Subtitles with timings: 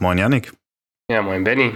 [0.00, 0.52] Moin Yannick.
[1.10, 1.74] Ja, moin Benny.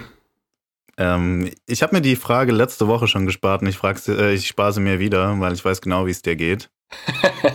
[0.97, 4.71] Ähm, ich habe mir die Frage letzte Woche schon gespart und ich, äh, ich spare
[4.71, 6.69] sie mir wieder, weil ich weiß genau, wie es dir geht.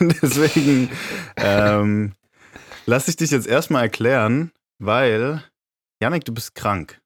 [0.00, 0.90] Deswegen
[1.36, 2.12] ähm,
[2.86, 5.42] lass ich dich jetzt erstmal erklären, weil,
[6.00, 7.00] Yannick, du bist krank.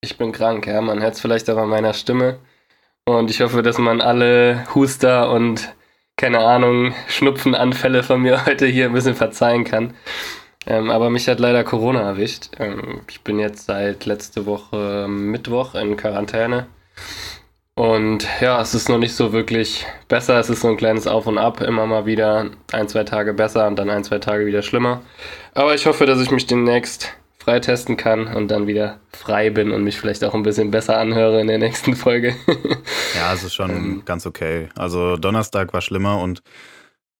[0.00, 0.80] Ich bin krank, ja.
[0.80, 2.38] Man hört es vielleicht auch an meiner Stimme.
[3.04, 5.74] Und ich hoffe, dass man alle Huster und,
[6.16, 9.94] keine Ahnung, Schnupfenanfälle von mir heute hier ein bisschen verzeihen kann.
[10.66, 12.50] Ähm, aber mich hat leider Corona erwischt.
[12.58, 16.66] Ähm, ich bin jetzt seit letzte Woche Mittwoch in Quarantäne.
[17.74, 20.40] Und ja, es ist noch nicht so wirklich besser.
[20.40, 21.60] Es ist so ein kleines Auf und Ab.
[21.60, 25.02] Immer mal wieder ein, zwei Tage besser und dann ein, zwei Tage wieder schlimmer.
[25.54, 29.84] Aber ich hoffe, dass ich mich demnächst freitesten kann und dann wieder frei bin und
[29.84, 32.34] mich vielleicht auch ein bisschen besser anhöre in der nächsten Folge.
[33.14, 34.68] ja, es ist schon ähm, ganz okay.
[34.74, 36.42] Also Donnerstag war schlimmer und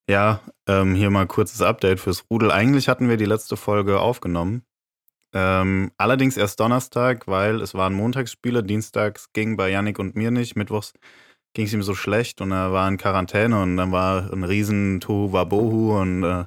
[0.08, 2.50] ja, ähm, hier mal kurzes Update fürs Rudel.
[2.50, 4.62] Eigentlich hatten wir die letzte Folge aufgenommen.
[5.34, 8.62] Ähm, allerdings erst Donnerstag, weil es waren Montagsspiele.
[8.62, 10.56] Dienstags ging bei Yannick und mir nicht.
[10.56, 10.92] Mittwochs
[11.54, 15.00] ging es ihm so schlecht und er war in Quarantäne und dann war ein riesen
[15.00, 16.44] Tohuwabohu und äh,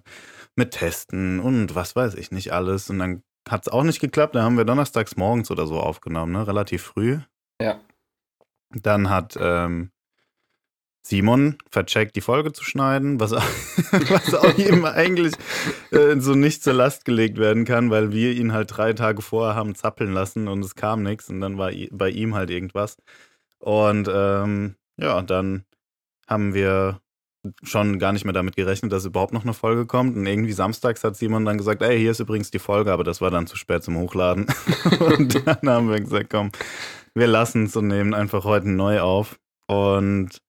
[0.55, 2.89] mit Testen und was weiß ich nicht alles.
[2.89, 4.35] Und dann hat es auch nicht geklappt.
[4.35, 6.47] Da haben wir donnerstags morgens oder so aufgenommen, ne?
[6.47, 7.19] relativ früh.
[7.61, 7.79] Ja.
[8.71, 9.91] Dann hat ähm,
[11.01, 15.33] Simon vercheckt, die Folge zu schneiden, was, was auch ihm eigentlich
[15.91, 19.55] äh, so nicht zur Last gelegt werden kann, weil wir ihn halt drei Tage vorher
[19.55, 22.97] haben zappeln lassen und es kam nichts und dann war bei ihm halt irgendwas.
[23.59, 25.65] Und ähm, ja, dann
[26.27, 27.01] haben wir
[27.63, 30.17] schon gar nicht mehr damit gerechnet, dass überhaupt noch eine Folge kommt.
[30.17, 33.21] Und irgendwie samstags hat Simon dann gesagt, ey, hier ist übrigens die Folge, aber das
[33.21, 34.47] war dann zu spät zum Hochladen.
[34.99, 36.51] und dann haben wir gesagt, komm,
[37.15, 39.39] wir lassen es und nehmen einfach heute neu auf.
[39.67, 40.41] Und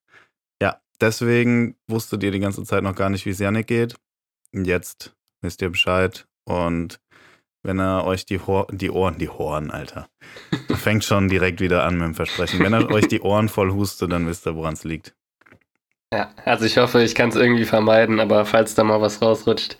[1.01, 3.95] deswegen wusstet ihr die ganze Zeit noch gar nicht, wie es Janik geht.
[4.53, 6.27] Und jetzt wisst ihr Bescheid.
[6.45, 6.99] Und
[7.63, 10.09] wenn er euch die, Hor die Ohren, die Ohren, Alter.
[10.75, 12.59] Fängt schon direkt wieder an mit dem Versprechen.
[12.59, 15.13] Wenn er euch die Ohren voll hustet, dann wisst ihr, woran es liegt.
[16.13, 19.77] Ja, also ich hoffe, ich kann es irgendwie vermeiden, aber falls da mal was rausrutscht,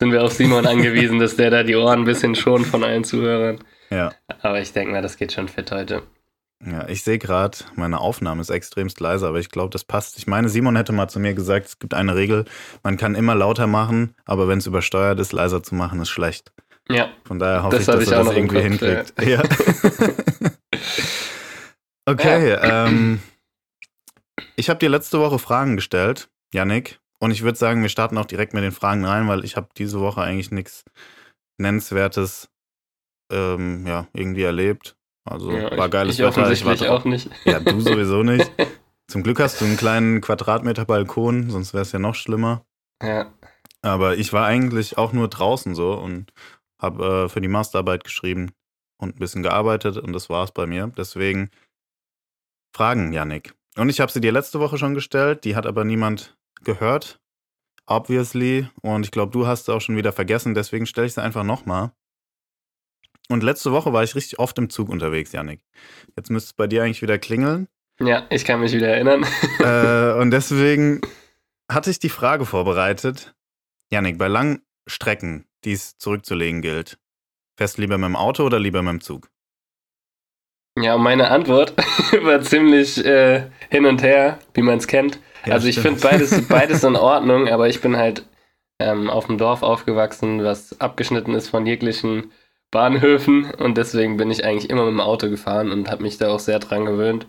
[0.00, 3.04] sind wir auf Simon angewiesen, dass der da die Ohren ein bisschen schont von allen
[3.04, 3.58] Zuhörern.
[3.90, 4.12] Ja.
[4.40, 6.02] Aber ich denke mal, das geht schon fit heute.
[6.66, 10.16] Ja, ich sehe gerade, meine Aufnahme ist extremst leise, aber ich glaube, das passt.
[10.16, 12.46] Ich meine, Simon hätte mal zu mir gesagt, es gibt eine Regel,
[12.82, 16.52] man kann immer lauter machen, aber wenn es übersteuert ist, leiser zu machen, ist schlecht.
[16.88, 17.10] Ja.
[17.24, 19.14] Von daher hoffe das ich, dass ich er das irgendwie Kopf, hinkriegt.
[19.20, 19.28] Ja.
[19.28, 19.42] ja.
[22.06, 22.86] okay, ja.
[22.86, 23.20] Ähm,
[24.56, 28.26] ich habe dir letzte Woche Fragen gestellt, Yannick, und ich würde sagen, wir starten auch
[28.26, 30.84] direkt mit den Fragen rein, weil ich habe diese Woche eigentlich nichts
[31.58, 32.50] Nennenswertes
[33.32, 34.96] ähm, ja, irgendwie erlebt.
[35.24, 36.52] Also ja, war geiles ich, ich Wetter.
[36.52, 37.30] Ich war auch nicht.
[37.44, 38.50] Ja, du sowieso nicht.
[39.08, 42.64] Zum Glück hast du einen kleinen Quadratmeter Balkon, sonst wäre es ja noch schlimmer.
[43.02, 43.32] Ja.
[43.82, 46.32] Aber ich war eigentlich auch nur draußen so und
[46.80, 48.52] habe äh, für die Masterarbeit geschrieben
[48.98, 50.90] und ein bisschen gearbeitet und das war's bei mir.
[50.96, 51.50] Deswegen
[52.74, 53.54] Fragen, Yannick.
[53.76, 57.20] Und ich habe sie dir letzte Woche schon gestellt, die hat aber niemand gehört.
[57.86, 58.68] Obviously.
[58.80, 61.44] Und ich glaube, du hast sie auch schon wieder vergessen, deswegen stelle ich sie einfach
[61.44, 61.92] nochmal.
[63.28, 65.60] Und letzte Woche war ich richtig oft im Zug unterwegs, Janik.
[66.16, 67.68] Jetzt müsste es bei dir eigentlich wieder klingeln.
[68.00, 69.24] Ja, ich kann mich wieder erinnern.
[69.60, 71.00] äh, und deswegen
[71.70, 73.34] hatte ich die Frage vorbereitet.
[73.90, 76.98] Janik, bei langen Strecken, die es zurückzulegen gilt,
[77.56, 79.30] fährst du lieber mit dem Auto oder lieber mit dem Zug?
[80.78, 81.74] Ja, meine Antwort
[82.22, 85.20] war ziemlich äh, hin und her, wie man es kennt.
[85.46, 88.26] Ja, also ich finde beides, beides in Ordnung, aber ich bin halt
[88.80, 92.32] ähm, auf dem Dorf aufgewachsen, was abgeschnitten ist von jeglichen
[92.74, 96.30] Bahnhöfen und deswegen bin ich eigentlich immer mit dem Auto gefahren und habe mich da
[96.30, 97.26] auch sehr dran gewöhnt.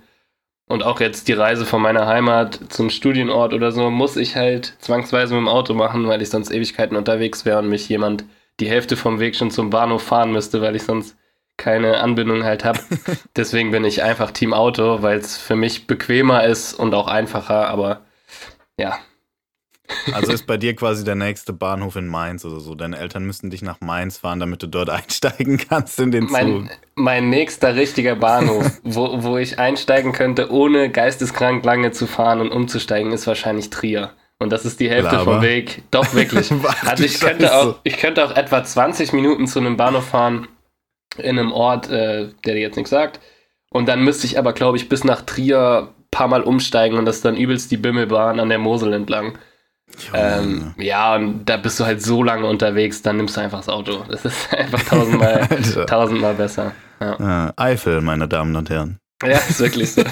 [0.68, 4.74] Und auch jetzt die Reise von meiner Heimat zum Studienort oder so muss ich halt
[4.80, 8.26] zwangsweise mit dem Auto machen, weil ich sonst Ewigkeiten unterwegs wäre und mich jemand
[8.60, 11.16] die Hälfte vom Weg schon zum Bahnhof fahren müsste, weil ich sonst
[11.58, 12.80] keine Anbindung halt habe.
[13.36, 17.68] Deswegen bin ich einfach Team Auto, weil es für mich bequemer ist und auch einfacher,
[17.68, 18.02] aber
[18.78, 18.98] ja,
[20.12, 22.76] also ist bei dir quasi der nächste Bahnhof in Mainz oder so.
[22.76, 26.32] Deine Eltern müssten dich nach Mainz fahren, damit du dort einsteigen kannst in den Zug.
[26.32, 32.42] Mein, mein nächster richtiger Bahnhof, wo, wo ich einsteigen könnte, ohne geisteskrank lange zu fahren
[32.42, 34.12] und umzusteigen, ist wahrscheinlich Trier.
[34.38, 35.34] Und das ist die Hälfte Laber.
[35.36, 35.84] vom Weg.
[35.92, 36.52] Doch, wirklich.
[36.86, 40.48] also ich könnte, auch, ich könnte auch etwa 20 Minuten zu einem Bahnhof fahren,
[41.18, 43.20] in einem Ort, äh, der dir jetzt nichts sagt.
[43.72, 47.06] Und dann müsste ich aber, glaube ich, bis nach Trier ein paar Mal umsteigen und
[47.06, 49.38] das ist dann übelst die Bimmelbahn an der Mosel entlang.
[50.14, 53.70] Ähm, ja, und da bist du halt so lange unterwegs, dann nimmst du einfach das
[53.70, 54.04] Auto.
[54.10, 55.48] Das ist einfach tausendmal,
[55.88, 56.74] tausendmal besser.
[57.00, 57.48] Ja.
[57.50, 59.00] Äh, Eifel, meine Damen und Herren.
[59.24, 60.04] Ja, ist wirklich so.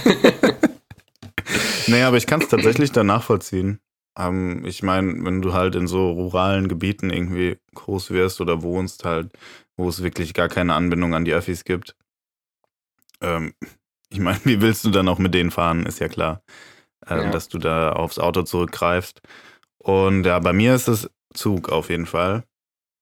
[1.88, 3.80] naja, aber ich kann es tatsächlich dann nachvollziehen.
[4.18, 9.06] Ähm, ich meine, wenn du halt in so ruralen Gebieten irgendwie groß wirst oder wohnst,
[9.06, 9.32] halt,
[9.76, 11.96] wo es wirklich gar keine Anbindung an die Öffis gibt.
[13.22, 13.54] Ähm,
[14.10, 16.44] ich meine, wie willst du dann auch mit denen fahren, ist ja klar,
[17.08, 17.32] ähm, ja.
[17.32, 19.22] dass du da aufs Auto zurückgreifst.
[19.84, 22.46] Und ja, bei mir ist es Zug auf jeden Fall,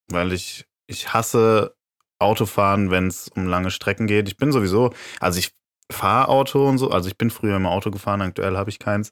[0.09, 1.75] weil ich, ich hasse
[2.19, 4.27] Autofahren, wenn es um lange Strecken geht.
[4.27, 5.51] Ich bin sowieso, also ich
[5.91, 9.11] fahre Auto und so, also ich bin früher immer Auto gefahren, aktuell habe ich keins,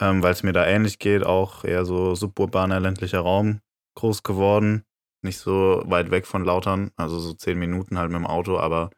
[0.00, 3.60] ähm, weil es mir da ähnlich geht, auch eher so suburbaner ländlicher Raum
[3.96, 4.84] groß geworden,
[5.22, 8.90] nicht so weit weg von Lautern, also so zehn Minuten halt mit dem Auto, aber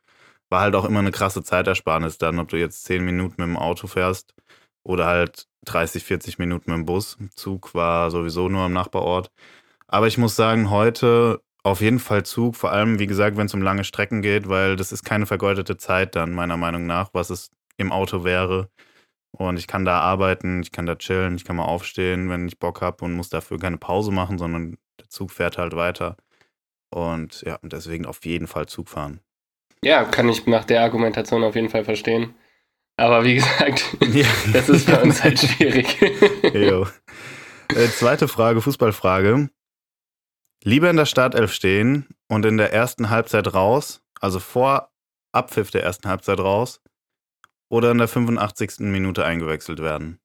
[0.51, 3.57] war halt auch immer eine krasse Zeitersparnis dann, ob du jetzt zehn Minuten mit dem
[3.57, 4.35] Auto fährst
[4.85, 7.19] oder halt 30, 40 Minuten mit dem Bus.
[7.35, 9.31] Zug war sowieso nur am Nachbarort.
[9.89, 13.55] Aber ich muss sagen, heute auf jeden Fall Zug, vor allem, wie gesagt, wenn es
[13.55, 17.31] um lange Strecken geht, weil das ist keine vergeudete Zeit dann, meiner Meinung nach, was
[17.31, 18.71] es im Auto wäre.
[19.33, 22.59] Und ich kann da arbeiten, ich kann da chillen, ich kann mal aufstehen, wenn ich
[22.59, 26.17] Bock habe und muss dafür keine Pause machen, sondern der Zug fährt halt weiter.
[26.91, 29.21] Und ja, deswegen auf jeden Fall Zug fahren.
[29.85, 32.35] Ja, kann ich nach der Argumentation auf jeden Fall verstehen.
[33.01, 34.27] Aber wie gesagt, ja.
[34.53, 36.03] das ist für uns halt schwierig.
[36.43, 36.85] äh,
[37.97, 39.49] zweite Frage, Fußballfrage.
[40.63, 44.91] Lieber in der Startelf stehen und in der ersten Halbzeit raus, also vor
[45.33, 46.83] Abpfiff der ersten Halbzeit raus,
[47.71, 48.81] oder in der 85.
[48.81, 50.21] Minute eingewechselt werden?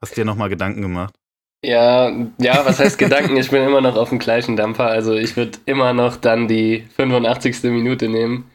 [0.00, 1.14] Hast du dir nochmal Gedanken gemacht?
[1.64, 3.36] Ja, ja, was heißt Gedanken?
[3.36, 4.86] Ich bin immer noch auf dem gleichen Dampfer.
[4.86, 7.64] Also ich würde immer noch dann die 85.
[7.64, 8.49] Minute nehmen.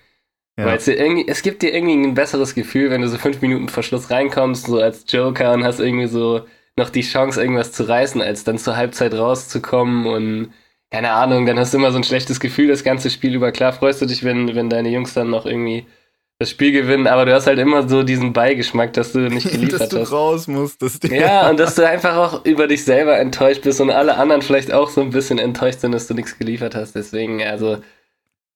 [0.58, 0.66] Ja.
[0.66, 3.68] Weil es, irgendwie, es gibt dir irgendwie ein besseres Gefühl, wenn du so fünf Minuten
[3.68, 6.46] vor Schluss reinkommst, so als Joker und hast irgendwie so
[6.78, 10.54] noch die Chance, irgendwas zu reißen, als dann zur Halbzeit rauszukommen und
[10.92, 13.52] keine Ahnung, dann hast du immer so ein schlechtes Gefühl das ganze Spiel über.
[13.52, 15.86] Klar freust du dich, wenn, wenn deine Jungs dann noch irgendwie
[16.40, 19.82] das Spiel gewinnen, aber du hast halt immer so diesen Beigeschmack, dass du nicht geliefert
[19.82, 19.94] hast.
[19.94, 21.04] dass du raus musstest.
[21.06, 21.22] Ja.
[21.22, 24.72] ja, und dass du einfach auch über dich selber enttäuscht bist und alle anderen vielleicht
[24.72, 26.94] auch so ein bisschen enttäuscht sind, dass du nichts geliefert hast.
[26.94, 27.78] Deswegen, also,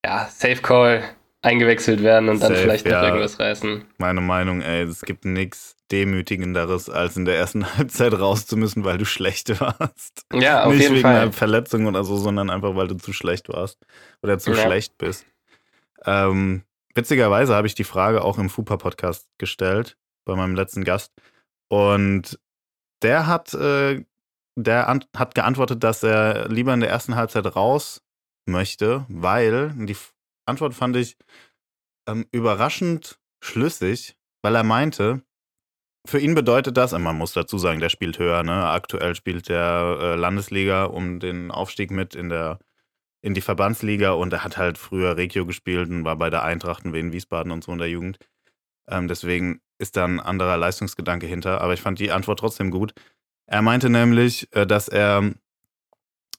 [0.04, 1.02] ja, Safe Call,
[1.42, 3.06] eingewechselt werden und dann Safe, vielleicht noch ja.
[3.06, 3.84] irgendwas reißen.
[3.98, 8.84] Meine Meinung, ey, es gibt nichts Demütigenderes, als in der ersten Halbzeit raus zu müssen,
[8.84, 10.26] weil du schlecht warst.
[10.32, 11.20] Ja, auf Nicht jeden wegen Fall.
[11.20, 13.78] einer Verletzung oder so, sondern einfach, weil du zu schlecht warst
[14.22, 14.56] oder zu ja.
[14.56, 15.26] schlecht bist.
[16.04, 16.62] Ähm,
[16.94, 21.12] witzigerweise habe ich die Frage auch im FUPA-Podcast gestellt, bei meinem letzten Gast.
[21.68, 22.38] Und
[23.02, 24.04] der hat, äh,
[24.56, 28.02] der hat geantwortet, dass er lieber in der ersten Halbzeit raus
[28.46, 29.96] möchte, weil die
[30.50, 31.16] Antwort fand ich
[32.06, 35.22] ähm, überraschend schlüssig, weil er meinte,
[36.06, 38.68] für ihn bedeutet das, man muss dazu sagen, der spielt höher, ne?
[38.68, 42.58] Aktuell spielt der äh, Landesliga um den Aufstieg mit in der
[43.22, 46.84] in die Verbandsliga und er hat halt früher Regio gespielt und war bei der Eintracht
[46.84, 48.18] in Wien Wiesbaden und so in der Jugend.
[48.88, 52.94] Ähm, deswegen ist da ein anderer Leistungsgedanke hinter, aber ich fand die Antwort trotzdem gut.
[53.46, 55.34] Er meinte nämlich, äh, dass er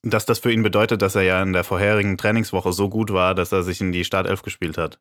[0.03, 3.35] dass das für ihn bedeutet, dass er ja in der vorherigen Trainingswoche so gut war,
[3.35, 4.99] dass er sich in die Startelf gespielt hat.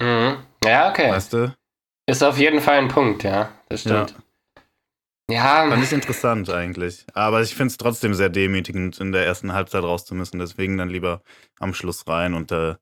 [0.00, 0.38] Mhm.
[0.64, 1.10] Ja, okay.
[1.10, 1.54] Weißt du?
[2.06, 3.52] Ist auf jeden Fall ein Punkt, ja.
[3.68, 4.14] Das stimmt.
[5.28, 5.34] Ja.
[5.34, 5.70] ja.
[5.70, 7.06] Fand ich interessant eigentlich.
[7.14, 10.38] Aber ich finde es trotzdem sehr demütigend, in der ersten Halbzeit raus zu müssen.
[10.38, 11.22] Deswegen dann lieber
[11.58, 12.74] am Schluss rein und äh,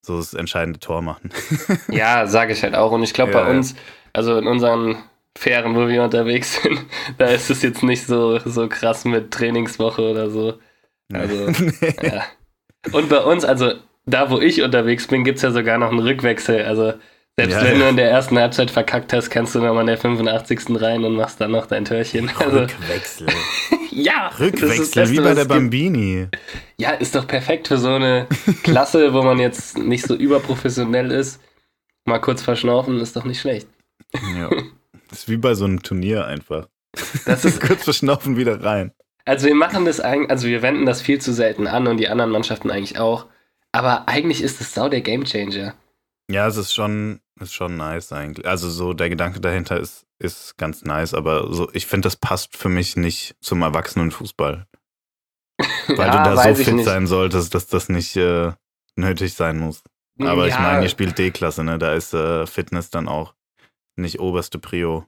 [0.00, 1.30] so das entscheidende Tor machen.
[1.88, 2.92] ja, sage ich halt auch.
[2.92, 3.74] Und ich glaube, ja, bei uns,
[4.12, 4.96] also in unseren
[5.38, 6.80] Fähren, wo wir unterwegs sind,
[7.18, 10.58] da ist es jetzt nicht so, so krass mit Trainingswoche oder so.
[11.12, 11.46] Also,
[12.02, 12.24] ja.
[12.92, 13.72] Und bei uns, also
[14.04, 16.64] da, wo ich unterwegs bin, gibt es ja sogar noch einen Rückwechsel.
[16.64, 16.94] Also
[17.36, 17.84] selbst ja, wenn ja.
[17.84, 20.80] du in der ersten Halbzeit verkackt hast, kannst du nochmal in der 85.
[20.80, 22.30] rein und machst dann noch dein Törchen.
[22.36, 23.28] Also, Rückwechsel.
[23.92, 26.26] ja, Rückwechsel, wie bei der Bambini.
[26.78, 28.26] Ja, ist doch perfekt für so eine
[28.64, 31.40] Klasse, wo man jetzt nicht so überprofessionell ist.
[32.06, 33.68] Mal kurz verschnaufen, ist doch nicht schlecht.
[34.36, 34.50] Ja.
[35.08, 36.68] Das ist wie bei so einem Turnier einfach.
[37.24, 38.92] Das ist kurz verschnaufen wieder rein.
[39.24, 42.08] Also wir machen das eigentlich, also wir wenden das viel zu selten an und die
[42.08, 43.26] anderen Mannschaften eigentlich auch.
[43.72, 45.74] Aber eigentlich ist es sau der Gamechanger.
[46.30, 48.46] Ja, es ist schon, ist schon nice eigentlich.
[48.46, 52.56] Also so der Gedanke dahinter ist, ist ganz nice, aber so, ich finde, das passt
[52.56, 54.66] für mich nicht zum Erwachsenenfußball.
[55.88, 58.52] Weil ja, du da so fit sein solltest, dass das nicht äh,
[58.96, 59.82] nötig sein muss.
[60.20, 60.54] Aber ja.
[60.54, 61.78] ich meine, ihr spielt D-Klasse, ne?
[61.78, 63.34] Da ist äh, Fitness dann auch
[63.98, 65.04] nicht oberste Prio.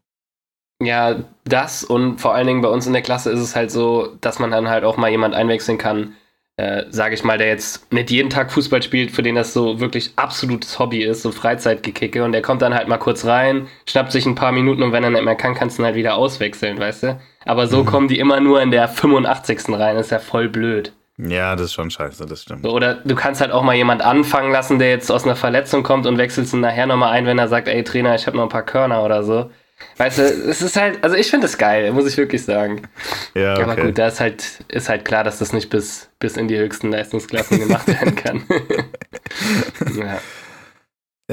[0.83, 4.17] Ja, das und vor allen Dingen bei uns in der Klasse ist es halt so,
[4.21, 6.15] dass man dann halt auch mal jemand einwechseln kann,
[6.57, 9.79] äh, sage ich mal, der jetzt nicht jeden Tag Fußball spielt, für den das so
[9.81, 14.13] wirklich absolutes Hobby ist, so Freizeitgekicke und der kommt dann halt mal kurz rein, schnappt
[14.13, 16.17] sich ein paar Minuten und wenn er nicht mehr kann, kannst du ihn halt wieder
[16.17, 17.21] auswechseln, weißt du?
[17.45, 17.87] Aber so mhm.
[17.87, 19.71] kommen die immer nur in der 85.
[19.79, 20.93] rein, ist ja voll blöd.
[21.29, 22.67] Ja, das ist schon scheiße, das stimmt.
[22.67, 26.07] Oder du kannst halt auch mal jemand anfangen lassen, der jetzt aus einer Verletzung kommt
[26.07, 28.49] und wechselst ihn nachher nochmal ein, wenn er sagt, ey Trainer, ich habe noch ein
[28.49, 29.51] paar Körner oder so.
[29.97, 32.89] Weißt du, es ist halt, also ich finde es geil, muss ich wirklich sagen.
[33.35, 33.63] Ja, okay.
[33.63, 36.59] Aber gut, da ist halt, ist halt klar, dass das nicht bis, bis in die
[36.59, 38.45] höchsten Leistungsklassen gemacht werden kann.
[39.97, 40.21] ja.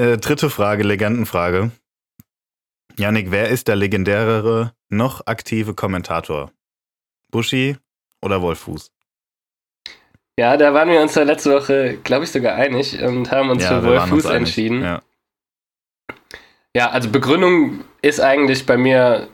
[0.02, 1.70] äh, dritte Frage, Legendenfrage.
[2.98, 6.50] Janik, wer ist der legendärere, noch aktive Kommentator?
[7.30, 7.76] Buschi
[8.22, 8.90] oder Wolfuß?
[10.38, 13.64] Ja, da waren wir uns ja letzte Woche, glaube ich, sogar einig und haben uns
[13.64, 14.84] ja, für Wolfuß entschieden.
[14.84, 15.02] Ja.
[16.76, 19.26] ja, also Begründung ist eigentlich bei mir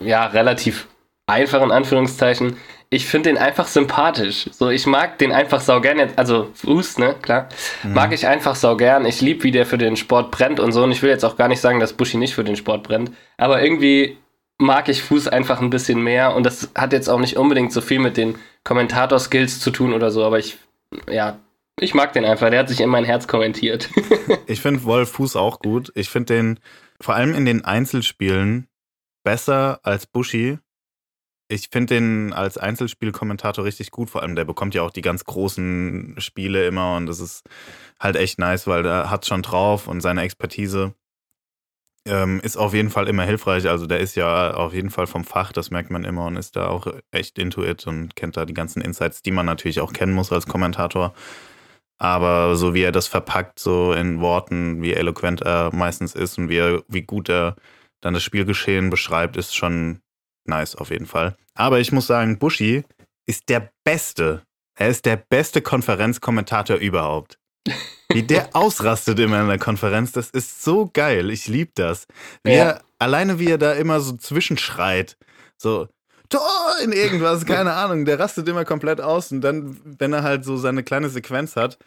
[0.00, 0.86] ja relativ
[1.26, 2.58] einfach in Anführungszeichen.
[2.90, 4.48] Ich finde den einfach sympathisch.
[4.52, 6.12] So, ich mag den einfach sau gern.
[6.14, 7.48] Also Fuß, ne, klar.
[7.82, 7.94] Mhm.
[7.94, 9.04] Mag ich einfach sau gern.
[9.04, 10.84] Ich liebe, wie der für den Sport brennt und so.
[10.84, 13.10] Und ich will jetzt auch gar nicht sagen, dass Buschi nicht für den Sport brennt.
[13.36, 14.16] Aber irgendwie
[14.58, 17.80] mag ich Fuß einfach ein bisschen mehr und das hat jetzt auch nicht unbedingt so
[17.80, 18.36] viel mit den
[18.66, 20.58] Kommentator-Skills zu tun oder so, aber ich,
[21.08, 21.38] ja,
[21.78, 22.50] ich mag den einfach.
[22.50, 23.88] Der hat sich in mein Herz kommentiert.
[24.46, 25.92] ich finde Wolf Fuß auch gut.
[25.94, 26.60] Ich finde den
[27.00, 28.66] vor allem in den Einzelspielen
[29.22, 30.58] besser als Bushi.
[31.48, 34.10] Ich finde den als Einzelspielkommentator richtig gut.
[34.10, 37.44] Vor allem, der bekommt ja auch die ganz großen Spiele immer und das ist
[38.00, 40.94] halt echt nice, weil der hat schon drauf und seine Expertise
[42.06, 43.68] ähm, ist auf jeden Fall immer hilfreich.
[43.68, 46.56] Also der ist ja auf jeden Fall vom Fach, das merkt man immer und ist
[46.56, 49.92] da auch echt into it und kennt da die ganzen Insights, die man natürlich auch
[49.92, 51.14] kennen muss als Kommentator.
[51.98, 56.48] Aber so wie er das verpackt, so in Worten, wie eloquent er meistens ist und
[56.48, 57.56] wie, er, wie gut er
[58.00, 60.00] dann das Spielgeschehen beschreibt, ist schon
[60.44, 61.36] nice auf jeden Fall.
[61.54, 62.84] Aber ich muss sagen, Bushi
[63.26, 64.42] ist der Beste.
[64.78, 67.38] Er ist der beste Konferenzkommentator überhaupt.
[68.12, 71.30] Wie der ausrastet immer in der Konferenz, das ist so geil.
[71.30, 72.06] Ich liebe das.
[72.44, 72.56] Wie ja.
[72.56, 75.16] er, alleine wie er da immer so zwischenschreit.
[75.58, 75.88] So,
[76.28, 78.04] Tor in irgendwas, keine Ahnung.
[78.04, 81.78] Der rastet immer komplett aus und dann, wenn er halt so seine kleine Sequenz hat,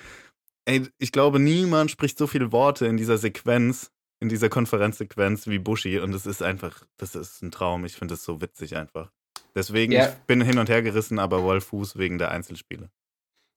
[0.66, 5.60] ey, ich glaube, niemand spricht so viele Worte in dieser Sequenz, in dieser Konferenzsequenz wie
[5.60, 7.86] Bushi und es ist einfach, das ist ein Traum.
[7.86, 9.12] Ich finde das so witzig einfach.
[9.56, 10.10] Deswegen, ja.
[10.10, 12.90] ich bin hin und her gerissen, aber Wolf Fuß wegen der Einzelspiele.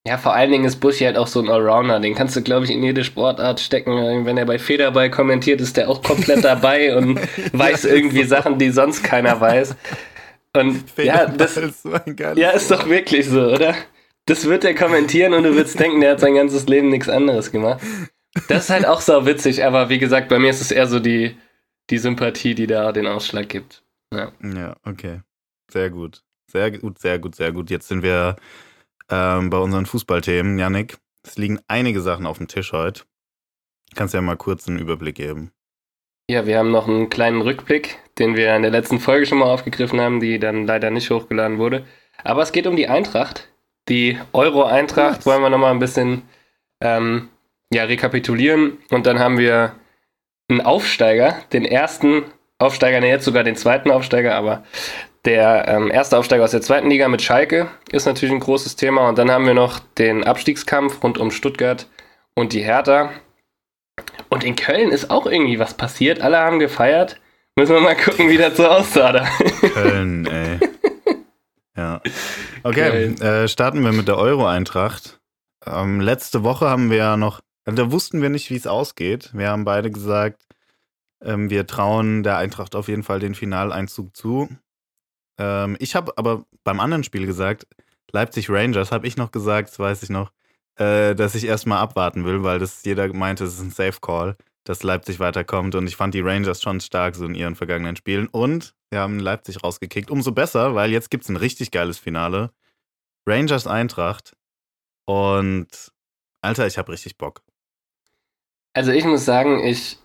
[0.04, 2.00] Ja, vor allen Dingen ist Buschi halt auch so ein Allrounder.
[2.00, 4.26] Den kannst du, glaube ich, in jede Sportart stecken.
[4.26, 7.20] Wenn er bei Federball kommentiert, ist der auch komplett dabei und
[7.52, 9.76] weiß irgendwie Sachen, die sonst keiner weiß.
[10.56, 11.92] Und ja, das ist, so
[12.34, 13.74] ja, ist doch wirklich so, oder?
[14.26, 17.50] Das wird er kommentieren und du würdest denken, der hat sein ganzes Leben nichts anderes
[17.50, 17.80] gemacht.
[18.48, 21.00] Das ist halt auch so witzig, aber wie gesagt, bei mir ist es eher so
[21.00, 21.36] die,
[21.90, 23.82] die Sympathie, die da den Ausschlag gibt.
[24.12, 24.32] Ja.
[24.42, 25.20] ja, okay.
[25.70, 26.22] Sehr gut.
[26.46, 27.70] Sehr gut, sehr gut, sehr gut.
[27.70, 28.36] Jetzt sind wir
[29.12, 30.58] ähm, bei unseren Fußballthemen.
[30.58, 33.02] Yannick, es liegen einige Sachen auf dem Tisch heute.
[33.94, 35.52] Kannst ja mal kurz einen Überblick geben.
[36.30, 39.50] Ja, wir haben noch einen kleinen Rückblick, den wir in der letzten Folge schon mal
[39.50, 41.84] aufgegriffen haben, die dann leider nicht hochgeladen wurde.
[42.24, 43.48] Aber es geht um die Eintracht.
[43.88, 46.22] Die Euro-Eintracht wollen wir nochmal ein bisschen
[46.80, 47.28] ähm,
[47.72, 48.78] ja, rekapitulieren.
[48.90, 49.74] Und dann haben wir
[50.48, 52.24] einen Aufsteiger, den ersten
[52.58, 54.64] Aufsteiger, ne, jetzt sogar den zweiten Aufsteiger, aber
[55.24, 59.08] der ähm, erste Aufsteiger aus der zweiten Liga mit Schalke ist natürlich ein großes Thema.
[59.08, 61.86] Und dann haben wir noch den Abstiegskampf rund um Stuttgart
[62.34, 63.10] und die Hertha.
[64.28, 66.20] Und in Köln ist auch irgendwie was passiert.
[66.20, 67.20] Alle haben gefeiert.
[67.56, 69.28] Müssen wir mal gucken, wie das so aussah da.
[69.74, 70.58] Köln, ey.
[71.74, 72.02] Ja.
[72.64, 75.20] Okay, äh, starten wir mit der Euro-Eintracht.
[75.64, 79.30] Ähm, letzte Woche haben wir ja noch, also da wussten wir nicht, wie es ausgeht.
[79.32, 80.42] Wir haben beide gesagt,
[81.22, 84.50] ähm, wir trauen der Eintracht auf jeden Fall den Finaleinzug zu.
[85.42, 87.66] Ähm, ich habe aber beim anderen Spiel gesagt,
[88.12, 90.30] Leipzig Rangers, habe ich noch gesagt, das weiß ich noch,
[90.76, 94.36] äh, dass ich erstmal abwarten will, weil das jeder meinte, es ist ein Safe Call,
[94.64, 95.74] dass Leipzig weiterkommt.
[95.74, 98.28] Und ich fand die Rangers schon stark so in ihren vergangenen Spielen.
[98.28, 100.10] Und wir haben Leipzig rausgekickt.
[100.10, 102.52] Umso besser, weil jetzt gibt es ein richtig geiles Finale.
[103.26, 104.36] Rangers Eintracht.
[105.06, 105.92] Und
[106.40, 107.42] Alter, ich habe richtig Bock.
[108.74, 109.98] Also ich muss sagen, ich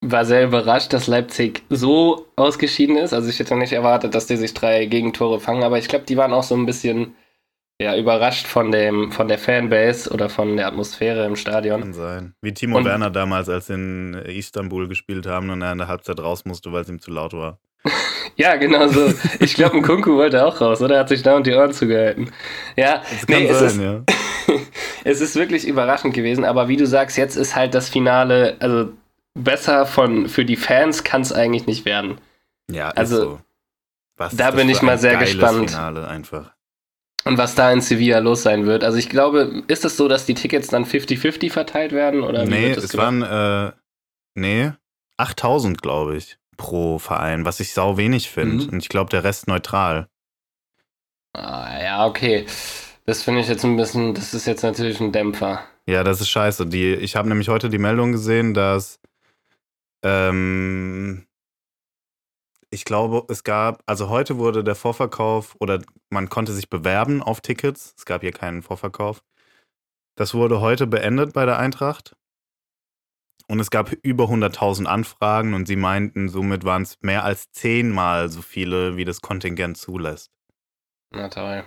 [0.00, 3.12] war sehr überrascht, dass Leipzig so ausgeschieden ist.
[3.12, 6.16] Also ich hätte nicht erwartet, dass die sich drei Gegentore fangen, aber ich glaube, die
[6.16, 7.14] waren auch so ein bisschen
[7.80, 11.80] ja, überrascht von, dem, von der Fanbase oder von der Atmosphäre im Stadion.
[11.80, 12.34] Kann sein.
[12.42, 15.88] Wie Timo und, Werner damals, als sie in Istanbul gespielt haben und er in der
[15.88, 17.58] Halbzeit raus musste, weil es ihm zu laut war.
[18.36, 19.12] ja, genau so.
[19.40, 20.96] Ich glaube, ein Kunku wollte auch raus, oder?
[20.96, 22.30] Er hat sich da und die Ohren zugehalten.
[22.76, 24.02] Ja, das nee, es, sein, ist, ja.
[25.04, 28.90] es ist wirklich überraschend gewesen, aber wie du sagst, jetzt ist halt das Finale, also
[29.34, 32.20] besser von, für die Fans kann es eigentlich nicht werden.
[32.70, 33.40] Ja, also
[34.18, 34.30] so.
[34.36, 35.70] da bin ich mal sehr gespannt.
[35.70, 36.52] Finale einfach.
[37.24, 38.82] Und was da in Sevilla los sein wird.
[38.82, 42.22] Also ich glaube, ist es so, dass die Tickets dann 50-50 verteilt werden?
[42.22, 43.20] Oder nee, es gemacht?
[43.20, 43.72] waren, äh,
[44.34, 44.72] nee,
[45.18, 48.64] 8000, glaube ich, pro Verein, was ich sau wenig finde.
[48.64, 48.70] Mhm.
[48.70, 50.08] Und ich glaube, der Rest neutral.
[51.34, 52.46] Ah, ja, okay.
[53.04, 55.60] Das finde ich jetzt ein bisschen, das ist jetzt natürlich ein Dämpfer.
[55.86, 56.66] Ja, das ist scheiße.
[56.66, 58.98] Die, ich habe nämlich heute die Meldung gesehen, dass
[60.02, 61.26] ähm,
[62.70, 67.40] ich glaube, es gab, also heute wurde der Vorverkauf oder man konnte sich bewerben auf
[67.40, 67.94] Tickets.
[67.96, 69.22] Es gab hier keinen Vorverkauf.
[70.16, 72.14] Das wurde heute beendet bei der Eintracht.
[73.48, 78.28] Und es gab über 100.000 Anfragen und sie meinten, somit waren es mehr als zehnmal
[78.28, 80.30] so viele, wie das Kontingent zulässt.
[81.10, 81.64] Na toll.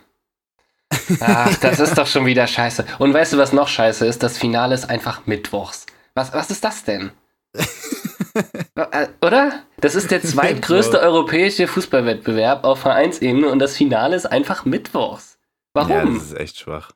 [1.19, 2.85] Ach, das ist doch schon wieder scheiße.
[2.99, 4.23] Und weißt du, was noch scheiße ist?
[4.23, 5.85] Das Finale ist einfach mittwochs.
[6.13, 7.11] Was, was ist das denn?
[9.21, 9.63] Oder?
[9.77, 15.37] Das ist der zweitgrößte europäische Fußballwettbewerb auf Vereinsebene und das Finale ist einfach mittwochs.
[15.73, 15.91] Warum?
[15.91, 16.91] Ja, das ist echt schwach.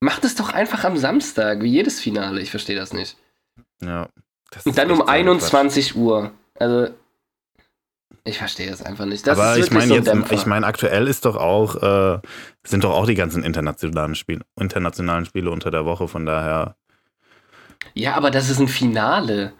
[0.00, 2.40] Macht es doch einfach am Samstag, wie jedes Finale.
[2.40, 3.16] Ich verstehe das nicht.
[3.80, 4.08] Ja.
[4.50, 6.32] Das und dann um 21 Uhr.
[6.58, 6.92] Also,
[8.24, 9.26] ich verstehe das einfach nicht.
[9.26, 12.20] Das Aber ich meine so jetzt, ich meine aktuell ist doch auch, äh,
[12.64, 16.76] sind doch auch die ganzen internationalen Spiele, internationalen Spiele unter der Woche, von daher.
[17.94, 19.52] Ja, aber das ist ein Finale.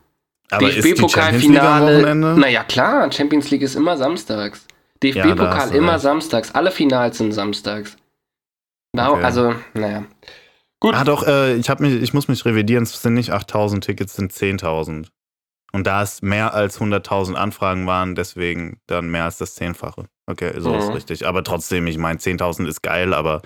[0.58, 2.14] DFB-Pokalfinale.
[2.14, 4.66] Naja, klar, Champions League ist immer samstags.
[5.02, 6.02] DFB-Pokal ja, immer recht.
[6.02, 6.54] samstags.
[6.54, 7.96] Alle Finals sind samstags.
[8.96, 9.24] Okay.
[9.24, 10.04] Also, naja.
[10.80, 10.94] Gut.
[10.94, 12.82] Ah, doch, äh, ich, mich, ich muss mich revidieren.
[12.82, 15.08] Es sind nicht 8000 Tickets, es sind 10.000.
[15.72, 20.06] Und da es mehr als 100.000 Anfragen waren, deswegen dann mehr als das Zehnfache.
[20.26, 20.80] Okay, so mhm.
[20.80, 21.26] ist richtig.
[21.26, 23.42] Aber trotzdem, ich meine, 10.000 ist geil, aber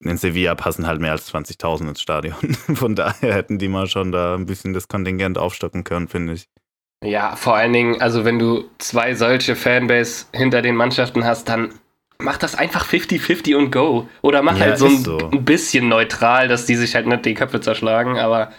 [0.00, 2.36] in Sevilla passen halt mehr als 20.000 ins Stadion.
[2.74, 6.48] Von daher hätten die mal schon da ein bisschen das Kontingent aufstocken können, finde ich.
[7.04, 11.72] Ja, vor allen Dingen, also wenn du zwei solche Fanbase hinter den Mannschaften hast, dann
[12.18, 14.08] mach das einfach 50-50 und go.
[14.22, 17.24] Oder mach ja, halt so ein, so ein, bisschen neutral, dass die sich halt nicht
[17.24, 18.50] die Köpfe zerschlagen, aber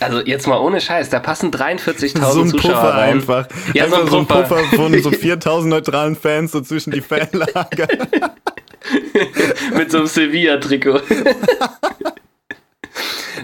[0.00, 3.14] also jetzt mal ohne Scheiß, da passen 43.000 so ein Zuschauer Puffer rein.
[3.14, 3.48] einfach.
[3.74, 4.48] Ja, einfach so ein Puffer.
[4.48, 7.88] So ein Puffer von so 4.000 neutralen Fans so zwischen die Fanlager.
[9.76, 11.00] Mit so einem Sevilla-Trikot.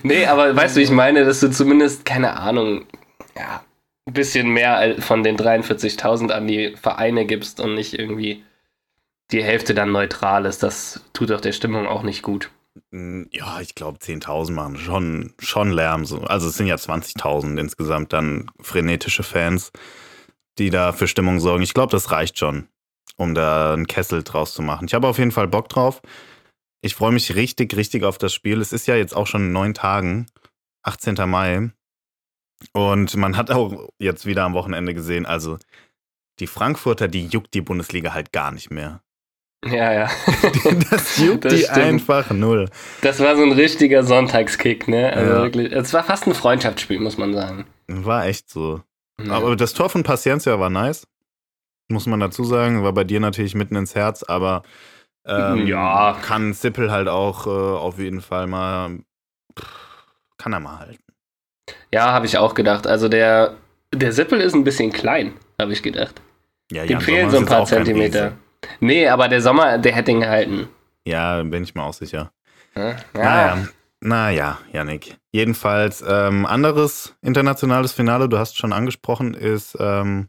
[0.02, 2.87] nee, aber weißt du, ich meine, dass du zumindest, keine Ahnung,
[3.37, 3.64] ja,
[4.07, 8.43] ein bisschen mehr von den 43.000 an die Vereine gibst und nicht irgendwie
[9.30, 10.63] die Hälfte dann neutral ist.
[10.63, 12.50] Das tut doch der Stimmung auch nicht gut.
[12.91, 16.04] Mm, ja, ich glaube 10.000 machen schon, schon Lärm.
[16.26, 19.71] Also es sind ja 20.000 insgesamt dann frenetische Fans,
[20.58, 21.63] die da für Stimmung sorgen.
[21.63, 22.69] Ich glaube, das reicht schon
[23.17, 24.86] um da einen Kessel draus zu machen.
[24.86, 26.02] Ich habe auf jeden Fall Bock drauf.
[26.82, 28.60] Ich freue mich richtig, richtig auf das Spiel.
[28.60, 30.26] Es ist ja jetzt auch schon in neun Tagen,
[30.82, 31.17] 18.
[31.28, 31.71] Mai.
[32.73, 35.58] Und man hat auch jetzt wieder am Wochenende gesehen, also
[36.39, 39.02] die Frankfurter, die juckt die Bundesliga halt gar nicht mehr.
[39.65, 40.10] Ja, ja.
[40.91, 41.78] das juckt das die stimmt.
[41.78, 42.71] einfach null.
[43.02, 45.13] Das war so ein richtiger Sonntagskick, ne?
[45.13, 45.43] Also ja.
[45.43, 47.67] wirklich, es war fast ein Freundschaftsspiel, muss man sagen.
[47.86, 48.80] War echt so.
[49.23, 49.32] Ja.
[49.32, 51.06] Aber das Tor von Paciencia war nice
[51.90, 52.82] muss man dazu sagen.
[52.82, 54.62] War bei dir natürlich mitten ins Herz, aber
[55.26, 56.16] ähm, ja.
[56.22, 58.98] kann Sippel halt auch äh, auf jeden Fall mal,
[60.38, 61.02] kann er mal halten.
[61.92, 62.86] Ja, habe ich auch gedacht.
[62.86, 63.54] Also der,
[63.94, 66.20] der Sippel ist ein bisschen klein, habe ich gedacht.
[66.72, 68.32] Ja, Dem fehlen so ein paar Zentimeter.
[68.78, 70.68] Nee, aber der Sommer, der hätte ihn gehalten.
[71.04, 72.30] Ja, bin ich mir auch sicher.
[72.76, 72.96] Ja.
[73.14, 73.68] Naja,
[74.00, 75.16] naja, Janik.
[75.32, 80.28] Jedenfalls, ähm, anderes internationales Finale, du hast schon angesprochen, ist ähm,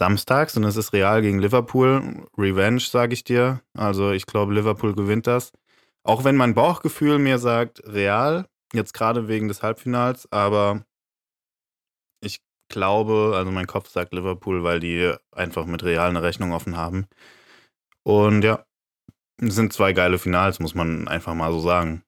[0.00, 2.26] samstags und es ist Real gegen Liverpool.
[2.38, 3.60] Revenge, sage ich dir.
[3.76, 5.52] Also ich glaube, Liverpool gewinnt das.
[6.04, 10.86] Auch wenn mein Bauchgefühl mir sagt, Real, jetzt gerade wegen des Halbfinals, aber
[12.22, 16.78] ich glaube, also mein Kopf sagt Liverpool, weil die einfach mit Real eine Rechnung offen
[16.78, 17.06] haben.
[18.02, 18.64] Und ja,
[19.38, 22.02] es sind zwei geile Finals, muss man einfach mal so sagen.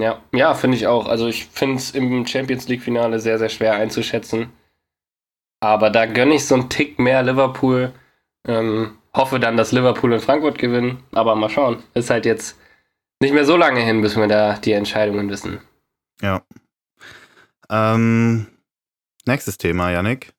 [0.00, 1.06] Ja, ja, finde ich auch.
[1.06, 4.52] Also ich finde es im Champions League-Finale sehr, sehr schwer einzuschätzen.
[5.60, 7.92] Aber da gönne ich so einen Tick mehr Liverpool.
[8.46, 11.02] Ähm, hoffe dann, dass Liverpool in Frankfurt gewinnen.
[11.12, 11.82] Aber mal schauen.
[11.94, 12.58] Ist halt jetzt
[13.20, 15.60] nicht mehr so lange hin, bis wir da die Entscheidungen wissen.
[16.20, 16.42] Ja.
[17.70, 18.46] Ähm,
[19.26, 20.32] nächstes Thema, Yannick.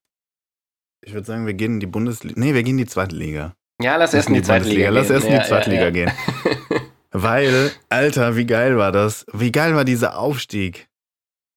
[1.01, 2.39] Ich würde sagen, wir gehen in die Bundesliga.
[2.39, 3.55] Nee, wir gehen in die zweite Liga.
[3.81, 4.93] Ja, lass erst in die, die zweite Liga gehen.
[4.93, 6.11] Lass erst in die zweite Liga gehen.
[7.11, 9.25] Weil, Alter, wie geil war das?
[9.33, 10.87] Wie geil war dieser Aufstieg?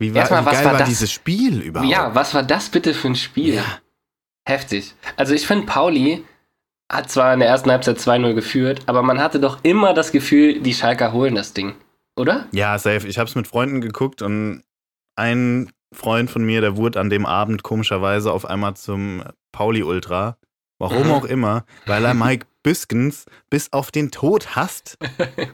[0.01, 1.91] Wie, war, Erstmal, wie geil war, war dieses Spiel überhaupt?
[1.91, 3.57] Ja, was war das bitte für ein Spiel?
[3.57, 3.81] Ja.
[4.49, 4.95] Heftig.
[5.17, 6.25] Also ich finde, Pauli
[6.91, 10.61] hat zwar in der ersten Halbzeit 2-0 geführt, aber man hatte doch immer das Gefühl,
[10.61, 11.75] die Schalker holen das Ding,
[12.17, 12.47] oder?
[12.51, 13.07] Ja, safe.
[13.07, 14.65] Ich habe es mit Freunden geguckt und
[15.17, 20.39] ein Freund von mir, der wurde an dem Abend komischerweise auf einmal zum Pauli-Ultra.
[20.79, 21.13] Warum mhm.
[21.13, 24.97] auch immer, weil er Mike Büskens bis auf den Tod hasst.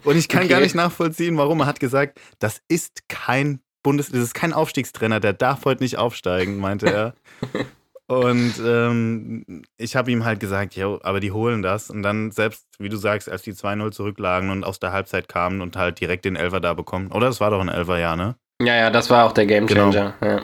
[0.05, 0.51] Und ich kann okay.
[0.51, 1.61] gar nicht nachvollziehen, warum.
[1.61, 5.97] Er hat gesagt, das ist kein Bundes, das ist kein Aufstiegstrainer, der darf heute nicht
[5.97, 7.15] aufsteigen, meinte er.
[8.09, 11.89] Und ähm, ich habe ihm halt gesagt, jo, aber die holen das.
[11.89, 15.61] Und dann selbst, wie du sagst, als die 2-0 zurücklagen und aus der Halbzeit kamen
[15.61, 17.13] und halt direkt den Elfer da bekommen.
[17.13, 18.35] Oder das war doch ein Elfer, ja, ne?
[18.61, 20.15] Ja, ja, das war auch der Gamechanger.
[20.21, 20.33] Genau.
[20.35, 20.43] Ja.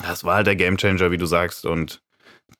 [0.00, 1.66] Das war halt der Gamechanger, wie du sagst.
[1.66, 2.00] Und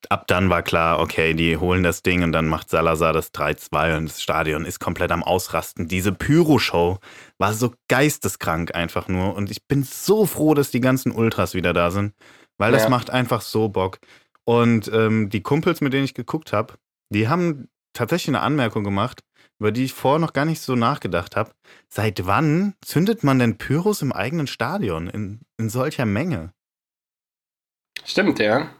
[0.08, 3.96] ab dann war klar, okay, die holen das Ding und dann macht Salazar das 3-2
[3.96, 5.88] und das Stadion ist komplett am Ausrasten.
[5.88, 6.98] Diese Pyro-Show
[7.38, 11.72] war so geisteskrank einfach nur und ich bin so froh, dass die ganzen Ultras wieder
[11.72, 12.14] da sind,
[12.58, 12.88] weil das ja.
[12.88, 13.98] macht einfach so Bock.
[14.44, 16.74] Und ähm, die Kumpels, mit denen ich geguckt habe,
[17.10, 19.20] die haben tatsächlich eine Anmerkung gemacht,
[19.58, 21.52] über die ich vorher noch gar nicht so nachgedacht habe.
[21.88, 26.52] Seit wann zündet man denn Pyros im eigenen Stadion in, in solcher Menge?
[28.04, 28.70] Stimmt, ja.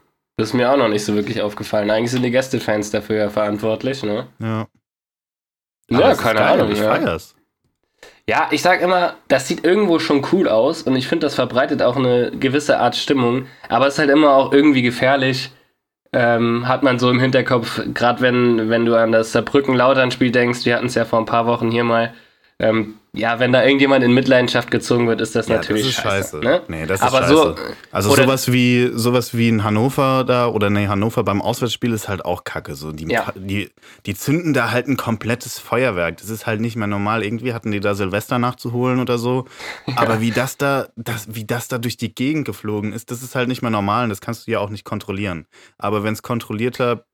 [0.41, 1.91] Das ist mir auch noch nicht so wirklich aufgefallen.
[1.91, 4.27] Eigentlich sind die Gästefans dafür ja verantwortlich, ne?
[4.39, 4.67] Ja.
[5.91, 6.71] Ja, keine Ahnung.
[6.73, 6.95] Ich ja.
[6.95, 7.35] feier's.
[8.27, 11.83] Ja, ich sag immer, das sieht irgendwo schon cool aus und ich finde, das verbreitet
[11.83, 15.51] auch eine gewisse Art Stimmung, aber es ist halt immer auch irgendwie gefährlich,
[16.13, 20.77] ähm, hat man so im Hinterkopf, gerade wenn, wenn du an das Saarbrücken-Lautern-Spiel denkst, wir
[20.77, 22.15] hatten es ja vor ein paar Wochen hier mal,
[22.61, 26.03] ähm, ja, wenn da irgendjemand in Mitleidenschaft gezogen wird, ist das ja, natürlich das ist
[26.03, 26.43] scheiße.
[26.43, 26.45] scheiße.
[26.45, 26.63] Ne?
[26.69, 27.33] Nee, das ist Aber scheiße.
[27.35, 27.57] So,
[27.91, 32.25] also sowas wie sowas wie in Hannover da oder nee, Hannover beim Auswärtsspiel ist halt
[32.25, 32.77] auch Kacke.
[32.77, 33.33] So die, ja.
[33.35, 33.71] die,
[34.07, 36.19] die zünden da halt ein komplettes Feuerwerk.
[36.19, 37.25] Das ist halt nicht mehr normal.
[37.25, 39.47] Irgendwie hatten die da Silvester nachzuholen oder so.
[39.97, 43.35] Aber wie das da, das, wie das da durch die Gegend geflogen ist, das ist
[43.35, 45.47] halt nicht mehr normal und das kannst du ja auch nicht kontrollieren.
[45.79, 47.07] Aber wenn es kontrollierter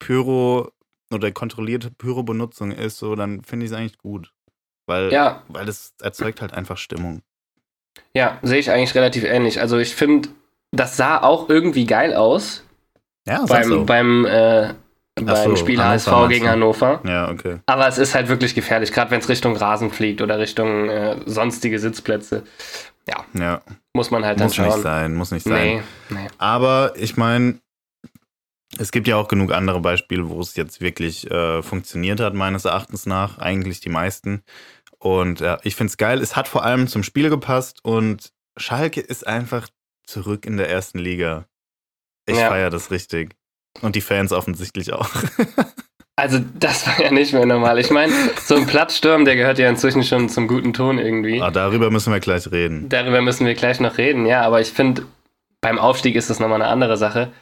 [0.00, 0.70] Pyro
[1.12, 4.32] oder kontrollierte Pyro-Benutzung ist, so, dann finde ich es eigentlich gut.
[4.90, 5.44] Weil, ja.
[5.46, 7.22] weil es erzeugt halt einfach Stimmung.
[8.12, 9.60] Ja, sehe ich eigentlich relativ ähnlich.
[9.60, 10.30] Also ich finde,
[10.72, 12.64] das sah auch irgendwie geil aus.
[13.24, 13.84] Ja, beim, so.
[13.84, 14.74] beim, äh,
[15.14, 17.00] beim so, Spiel HSV gegen Hannover.
[17.04, 17.60] Ja, okay.
[17.66, 21.16] Aber es ist halt wirklich gefährlich, gerade wenn es Richtung Rasen fliegt oder Richtung äh,
[21.24, 22.42] sonstige Sitzplätze.
[23.08, 23.24] Ja.
[23.40, 23.62] ja.
[23.94, 24.66] Muss man halt dann muss schauen.
[24.66, 25.84] Muss nicht sein, muss nicht sein.
[26.08, 26.26] Nee, nee.
[26.38, 27.60] Aber ich meine,
[28.78, 32.64] es gibt ja auch genug andere Beispiele, wo es jetzt wirklich äh, funktioniert hat, meines
[32.64, 33.38] Erachtens nach.
[33.38, 34.42] Eigentlich die meisten.
[35.00, 36.20] Und ja, ich finde es geil.
[36.20, 39.68] Es hat vor allem zum Spiel gepasst und Schalke ist einfach
[40.04, 41.46] zurück in der ersten Liga.
[42.26, 42.48] Ich ja.
[42.48, 43.34] feiere das richtig.
[43.80, 45.10] Und die Fans offensichtlich auch.
[46.16, 47.78] Also, das war ja nicht mehr normal.
[47.78, 48.12] Ich meine,
[48.44, 51.40] so ein Platzsturm, der gehört ja inzwischen schon zum guten Ton irgendwie.
[51.40, 52.90] Ah, darüber müssen wir gleich reden.
[52.90, 54.42] Darüber müssen wir gleich noch reden, ja.
[54.42, 55.06] Aber ich finde,
[55.62, 57.32] beim Aufstieg ist das nochmal eine andere Sache.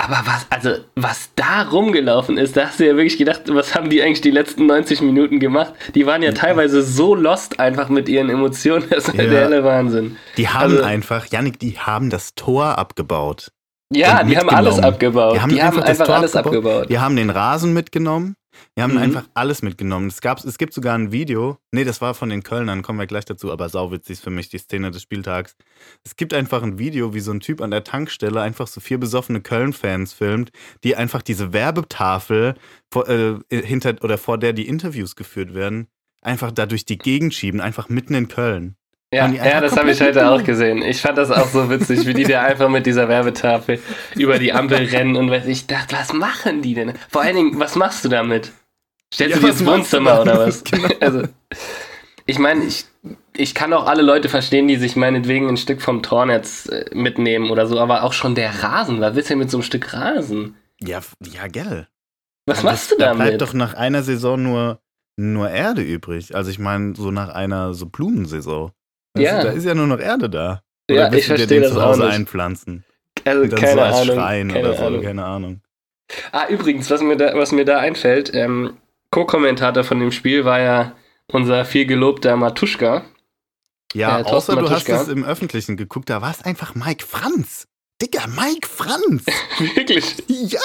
[0.00, 3.90] Aber was, also, was da rumgelaufen ist, da hast du ja wirklich gedacht, was haben
[3.90, 5.74] die eigentlich die letzten 90 Minuten gemacht?
[5.96, 9.28] Die waren ja teilweise so lost einfach mit ihren Emotionen, das war ja.
[9.28, 10.16] der helle Wahnsinn.
[10.36, 13.50] Die haben also, einfach, Janik, die haben das Tor abgebaut.
[13.92, 15.34] Ja, die haben alles abgebaut.
[15.34, 16.66] Die haben, die einfach, haben einfach alles abgebaut.
[16.66, 16.90] abgebaut.
[16.90, 18.36] Die haben den Rasen mitgenommen.
[18.76, 18.98] Die haben mhm.
[18.98, 20.08] einfach alles mitgenommen.
[20.08, 21.58] Es, gab, es gibt sogar ein Video.
[21.72, 24.58] Nee, das war von den Kölnern, kommen wir gleich dazu, aber sauwitzig für mich, die
[24.58, 25.56] Szene des Spieltags.
[26.04, 28.98] Es gibt einfach ein Video, wie so ein Typ an der Tankstelle einfach so vier
[28.98, 30.50] besoffene Köln-Fans filmt,
[30.84, 32.54] die einfach diese Werbetafel
[32.90, 35.88] vor, äh, hinter oder vor der die Interviews geführt werden,
[36.22, 38.77] einfach da durch die Gegend schieben, einfach mitten in Köln.
[39.12, 40.82] Ja, ja das habe ich heute auch gesehen.
[40.82, 43.80] Ich fand das auch so witzig, wie die da einfach mit dieser Werbetafel
[44.16, 46.92] über die Ampel rennen und ich dachte, was machen die denn?
[47.08, 48.52] Vor allen Dingen, was machst du damit?
[49.12, 50.62] Stellst ja, du dir ins Wohnzimmer oder was?
[50.64, 50.88] genau.
[51.00, 51.22] Also,
[52.26, 52.84] ich meine, ich,
[53.34, 57.50] ich kann auch alle Leute verstehen, die sich meinetwegen ein Stück vom Tornetz äh, mitnehmen
[57.50, 59.00] oder so, aber auch schon der Rasen.
[59.00, 60.56] Was willst du denn mit so einem Stück Rasen?
[60.80, 61.88] Ja, ja, gell.
[62.44, 63.20] Was machst das, du damit?
[63.20, 64.80] Da bleibt doch nach einer Saison nur,
[65.16, 66.34] nur Erde übrig.
[66.34, 68.72] Also ich meine, so nach einer so Blumensaison.
[69.16, 69.42] Ja.
[69.42, 70.62] Da ist ja nur noch Erde da.
[70.90, 72.14] Oder ja, ich verstehe das zu Hause auch nicht.
[72.14, 72.84] einpflanzen?
[73.24, 74.16] Also und dann keine so als Ahnung.
[74.16, 75.02] Schrein keine oder so, Ahnung.
[75.02, 75.60] keine Ahnung.
[76.32, 78.78] Ah, übrigens, was mir da, was mir da einfällt, ähm,
[79.10, 80.92] Co-Kommentator von dem Spiel war ja
[81.30, 83.04] unser viel gelobter Matuschka.
[83.94, 84.94] Ja, äh, außer du Matuschka.
[84.94, 87.66] hast es im Öffentlichen geguckt, da war es einfach Mike Franz.
[88.00, 89.26] Digga, Mike Franz.
[89.58, 90.22] Wirklich?
[90.28, 90.60] Ja.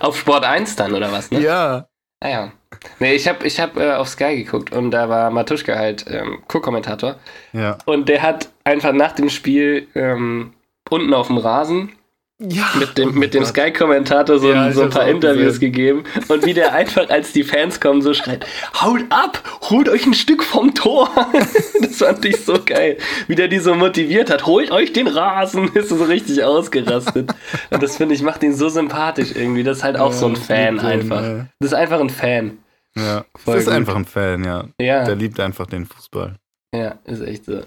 [0.00, 1.40] Auf Sport 1 dann, oder was, ne?
[1.40, 1.88] Ja.
[2.24, 2.52] Ah ja.
[3.00, 6.38] Nee, ich habe ich hab, äh, auf Sky geguckt und da war Matuschka halt ähm,
[6.48, 7.16] Co-Kommentator.
[7.52, 7.76] Ja.
[7.84, 10.54] Und der hat einfach nach dem Spiel ähm,
[10.88, 11.92] unten auf dem Rasen
[12.40, 15.72] ja, mit dem, oh mit dem Sky-Kommentator so, ja, so ein paar Interviews gesehen.
[15.72, 16.04] gegeben.
[16.26, 18.44] Und wie der einfach, als die Fans kommen, so schreit:
[18.80, 21.08] Haut ab, holt euch ein Stück vom Tor.
[21.80, 22.98] das fand ich so geil.
[23.28, 25.68] Wie der die so motiviert hat: holt euch den Rasen.
[25.74, 27.32] Ist so richtig ausgerastet.
[27.70, 29.62] Und das finde ich, macht ihn so sympathisch irgendwie.
[29.62, 31.22] Das ist halt auch ja, so ein Fan einfach.
[31.22, 32.58] Den, das ist einfach ein Fan.
[32.96, 33.74] Ja, Voll das ist gut.
[33.74, 34.64] einfach ein Fan, ja.
[34.80, 35.04] ja.
[35.04, 36.36] Der liebt einfach den Fußball.
[36.74, 37.62] Ja, ist echt so.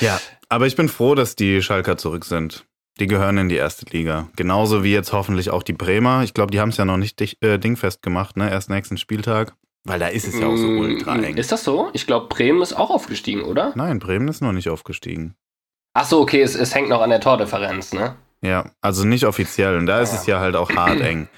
[0.00, 0.18] ja,
[0.48, 2.64] aber ich bin froh, dass die Schalker zurück sind.
[2.98, 4.28] Die gehören in die erste Liga.
[4.36, 6.22] Genauso wie jetzt hoffentlich auch die Bremer.
[6.22, 8.50] Ich glaube, die haben es ja noch nicht äh, dingfest gemacht, ne?
[8.50, 9.54] Erst nächsten Spieltag.
[9.84, 11.36] Weil da ist es ja auch so mm, ultra eng.
[11.36, 11.90] Ist das so?
[11.92, 13.72] Ich glaube, Bremen ist auch aufgestiegen, oder?
[13.76, 17.92] Nein, Bremen ist noch nicht aufgestiegen.Ach so, okay, es, es hängt noch an der Tordifferenz,
[17.92, 18.16] ne?
[18.42, 19.76] Ja, also nicht offiziell.
[19.76, 20.18] Und da ist ja.
[20.18, 21.28] es ja halt auch hart eng.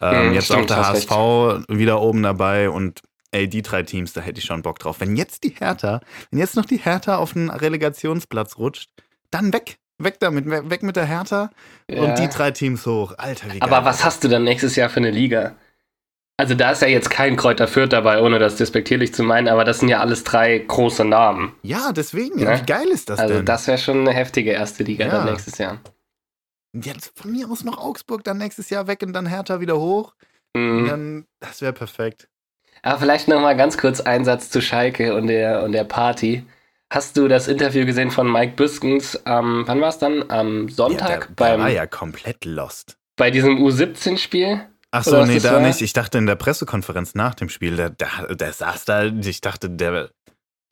[0.00, 1.78] Ähm, jetzt Stimmt, auch der HSV recht.
[1.78, 3.00] wieder oben dabei und
[3.30, 5.00] ey, die drei Teams, da hätte ich schon Bock drauf.
[5.00, 6.00] Wenn jetzt die Hertha,
[6.30, 8.90] wenn jetzt noch die Hertha auf einen Relegationsplatz rutscht,
[9.30, 9.78] dann weg.
[9.98, 11.50] Weg damit, weg mit der Hertha
[11.88, 12.02] ja.
[12.02, 13.14] und die drei Teams hoch.
[13.16, 13.68] Alter, wie geil.
[13.70, 15.54] Aber was hast du dann nächstes Jahr für eine Liga?
[16.36, 19.64] Also da ist ja jetzt kein Kräuter Fürth dabei, ohne das despektierlich zu meinen, aber
[19.64, 21.54] das sind ja alles drei große Namen.
[21.62, 22.40] Ja, deswegen.
[22.40, 22.60] Ja?
[22.60, 23.42] Wie geil ist das also denn?
[23.42, 25.12] Also das wäre schon eine heftige erste Liga ja.
[25.12, 25.78] dann nächstes Jahr.
[26.72, 30.14] Jetzt von mir aus noch Augsburg dann nächstes Jahr weg und dann Hertha wieder hoch.
[30.56, 30.88] Mhm.
[30.88, 32.28] Dann, das wäre perfekt.
[32.82, 36.44] Aber vielleicht noch mal ganz kurz ein Satz zu Schalke und der, und der Party.
[36.92, 39.20] Hast du das Interview gesehen von Mike Büskens?
[39.26, 40.30] Ähm, wann war es dann?
[40.30, 41.08] Am Sonntag?
[41.08, 42.96] Ja, der, beim, der war ja komplett lost.
[43.16, 44.60] Bei diesem U17-Spiel?
[44.90, 45.60] Ach so, nee, da war?
[45.60, 45.80] nicht.
[45.80, 49.68] Ich dachte in der Pressekonferenz nach dem Spiel, der, der, der saß da, ich dachte,
[49.68, 50.10] der,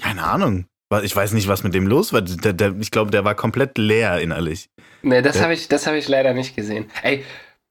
[0.01, 0.67] keine Ahnung.
[1.03, 2.21] Ich weiß nicht, was mit dem los war.
[2.21, 4.69] Der, der, ich glaube, der war komplett leer innerlich.
[5.03, 6.91] Nee, das habe ich, hab ich leider nicht gesehen.
[7.03, 7.25] Ey,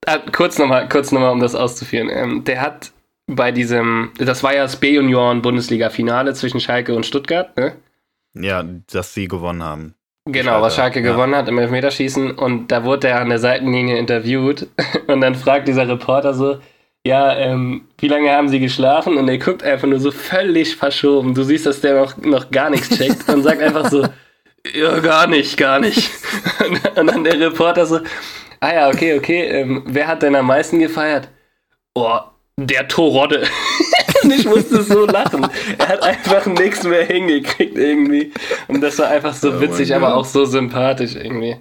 [0.07, 2.09] äh, kurz nochmal, kurz noch mal, um das auszuführen.
[2.11, 2.91] Ähm, der hat
[3.27, 7.75] bei diesem, das war ja das B-Junioren-Bundesliga-Finale zwischen Schalke und Stuttgart, ne?
[8.33, 9.95] Ja, dass sie gewonnen haben.
[10.25, 11.11] Genau, was Schalke ja.
[11.11, 14.67] gewonnen hat im Elfmeterschießen und da wurde er an der Seitenlinie interviewt
[15.07, 16.59] und dann fragt dieser Reporter so,
[17.03, 19.17] ja, ähm, wie lange haben sie geschlafen?
[19.17, 21.33] Und er guckt einfach nur so völlig verschoben.
[21.33, 24.07] Du siehst, dass der noch, noch gar nichts checkt und sagt einfach so,
[24.73, 26.11] ja, gar nicht, gar nicht.
[26.59, 27.99] Und, und dann der Reporter so,
[28.59, 31.29] ah ja, okay, okay, ähm, wer hat denn am meisten gefeiert?
[31.95, 32.19] Oh,
[32.67, 33.47] der Torodde.
[34.23, 35.47] ich musste so lachen.
[35.77, 38.31] Er hat einfach nichts mehr hingekriegt irgendwie.
[38.67, 41.57] Und das war einfach so oh witzig, aber auch so sympathisch irgendwie.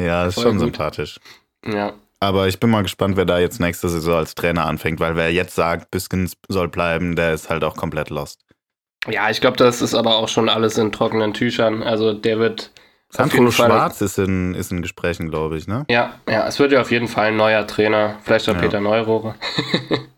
[0.00, 0.60] Ja, ist Voll schon gut.
[0.60, 1.18] sympathisch.
[1.66, 1.92] Ja.
[2.20, 5.32] Aber ich bin mal gespannt, wer da jetzt nächste Saison als Trainer anfängt, weil wer
[5.32, 8.40] jetzt sagt, Biskens soll bleiben, der ist halt auch komplett lost.
[9.06, 11.82] Ja, ich glaube, das ist aber auch schon alles in trockenen Tüchern.
[11.82, 12.72] Also der wird.
[13.10, 15.86] Sandro Schwarz ist in, ist in Gesprächen, glaube ich, ne?
[15.88, 18.18] Ja, ja, es wird ja auf jeden Fall ein neuer Trainer.
[18.22, 18.60] Vielleicht auch ja.
[18.60, 19.34] Peter Neurohre.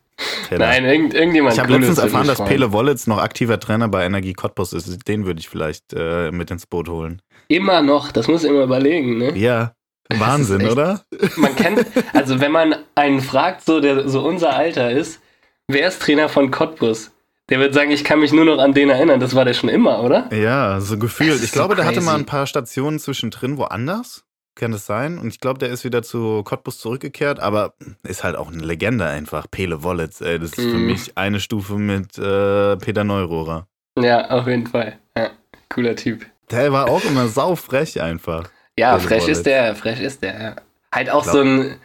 [0.50, 1.54] Nein, irgend, irgendjemand.
[1.54, 5.09] Ich habe letztens erfahren, dass Pele Wollitz noch aktiver Trainer bei Energie Cottbus ist.
[5.09, 7.22] Den würde ich vielleicht äh, mit ins Boot holen.
[7.48, 9.37] Immer noch, das muss ich immer überlegen, ne?
[9.37, 9.72] Ja.
[10.12, 11.02] Wahnsinn, echt, oder?
[11.37, 15.20] Man kennt, also wenn man einen fragt, so der so unser Alter ist,
[15.68, 17.12] wer ist Trainer von Cottbus?
[17.48, 19.18] Der wird sagen, ich kann mich nur noch an den erinnern.
[19.18, 20.33] Das war der schon immer, oder?
[20.33, 21.42] Ja, so gefühlt.
[21.42, 24.24] Ich glaube, so der hatte mal ein paar Stationen zwischendrin woanders.
[24.60, 25.16] Kann das sein?
[25.16, 29.06] Und ich glaube, der ist wieder zu Cottbus zurückgekehrt, aber ist halt auch eine Legende
[29.06, 29.46] einfach.
[29.50, 30.70] Pele Wollitz, ey, das ist mm.
[30.70, 30.86] für mhm.
[30.86, 33.66] mich eine Stufe mit äh, Peter Neurohrer.
[33.98, 34.98] Ja, auf jeden Fall.
[35.16, 35.30] Ja,
[35.70, 36.26] cooler Typ.
[36.50, 38.50] Der war auch immer saufrech einfach.
[38.78, 39.38] Ja, Pele frech Wollitz.
[39.38, 40.56] ist der, frech ist der, ja.
[40.94, 41.76] Halt auch so ein,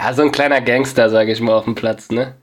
[0.00, 2.34] ja, so ein kleiner Gangster, sag ich mal, auf dem Platz, ne?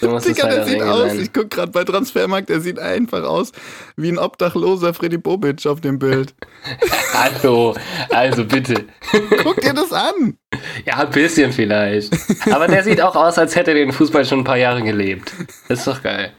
[0.00, 1.20] So Digga, halt der sieht aus, sein.
[1.20, 3.52] ich guck gerade bei Transfermarkt, der sieht einfach aus
[3.96, 6.34] wie ein obdachloser Freddy Bobic auf dem Bild.
[7.12, 7.74] Hallo,
[8.10, 8.84] also bitte.
[9.42, 10.36] Guck dir das an.
[10.84, 12.12] Ja, ein bisschen vielleicht.
[12.52, 15.32] Aber der sieht auch aus, als hätte er den Fußball schon ein paar Jahre gelebt.
[15.68, 16.32] Das ist doch geil.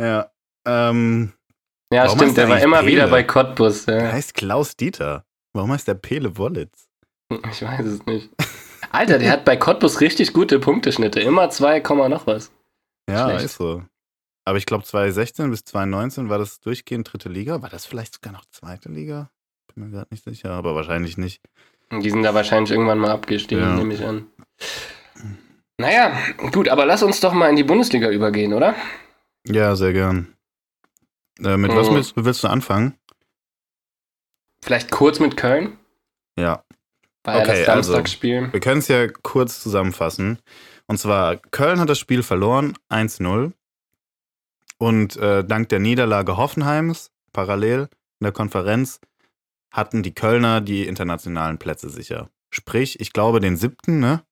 [0.00, 0.30] Ja,
[0.66, 1.32] ähm.
[1.92, 2.92] Ja, stimmt, der war immer Pele?
[2.92, 3.86] wieder bei Cottbus.
[3.86, 3.98] Ja.
[3.98, 5.24] Der heißt Klaus Dieter.
[5.52, 6.88] Warum heißt der Pele Wollitz?
[7.50, 8.30] Ich weiß es nicht.
[8.94, 11.18] Alter, der hat bei Cottbus richtig gute Punkteschnitte.
[11.20, 12.52] Immer 2, noch was.
[13.10, 13.46] Ja, Schlecht.
[13.46, 13.82] ist so.
[14.44, 17.60] Aber ich glaube, 2016 bis 2019 war das durchgehend dritte Liga.
[17.60, 19.30] War das vielleicht sogar noch zweite Liga?
[19.74, 21.42] Bin mir gerade nicht sicher, aber wahrscheinlich nicht.
[21.90, 23.74] Die sind da wahrscheinlich irgendwann mal abgestiegen, ja.
[23.74, 24.28] nehme ich an.
[25.76, 26.16] Naja,
[26.52, 28.76] gut, aber lass uns doch mal in die Bundesliga übergehen, oder?
[29.44, 30.36] Ja, sehr gern.
[31.40, 31.76] Äh, mit mhm.
[31.76, 32.94] was willst, willst du anfangen?
[34.62, 35.78] Vielleicht kurz mit Köln?
[36.38, 36.62] Ja.
[37.24, 37.64] War okay.
[37.66, 40.38] Also, wir können es ja kurz zusammenfassen.
[40.86, 43.52] Und zwar, Köln hat das Spiel verloren, 1-0.
[44.78, 47.88] Und äh, dank der Niederlage Hoffenheims, parallel
[48.20, 49.00] in der Konferenz,
[49.72, 52.28] hatten die Kölner die internationalen Plätze sicher.
[52.50, 54.22] Sprich, ich glaube, den siebten, ne?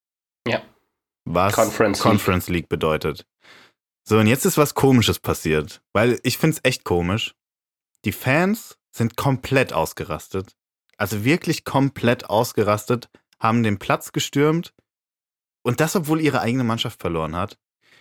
[0.46, 0.62] Ja.
[1.24, 2.64] Was Conference, Conference League.
[2.64, 3.26] League bedeutet.
[4.04, 5.80] So, und jetzt ist was Komisches passiert.
[5.92, 7.34] Weil ich finde es echt komisch.
[8.04, 10.56] Die Fans sind komplett ausgerastet
[10.96, 13.08] also wirklich komplett ausgerastet,
[13.40, 14.74] haben den Platz gestürmt
[15.62, 17.58] und das, obwohl ihre eigene Mannschaft verloren hat.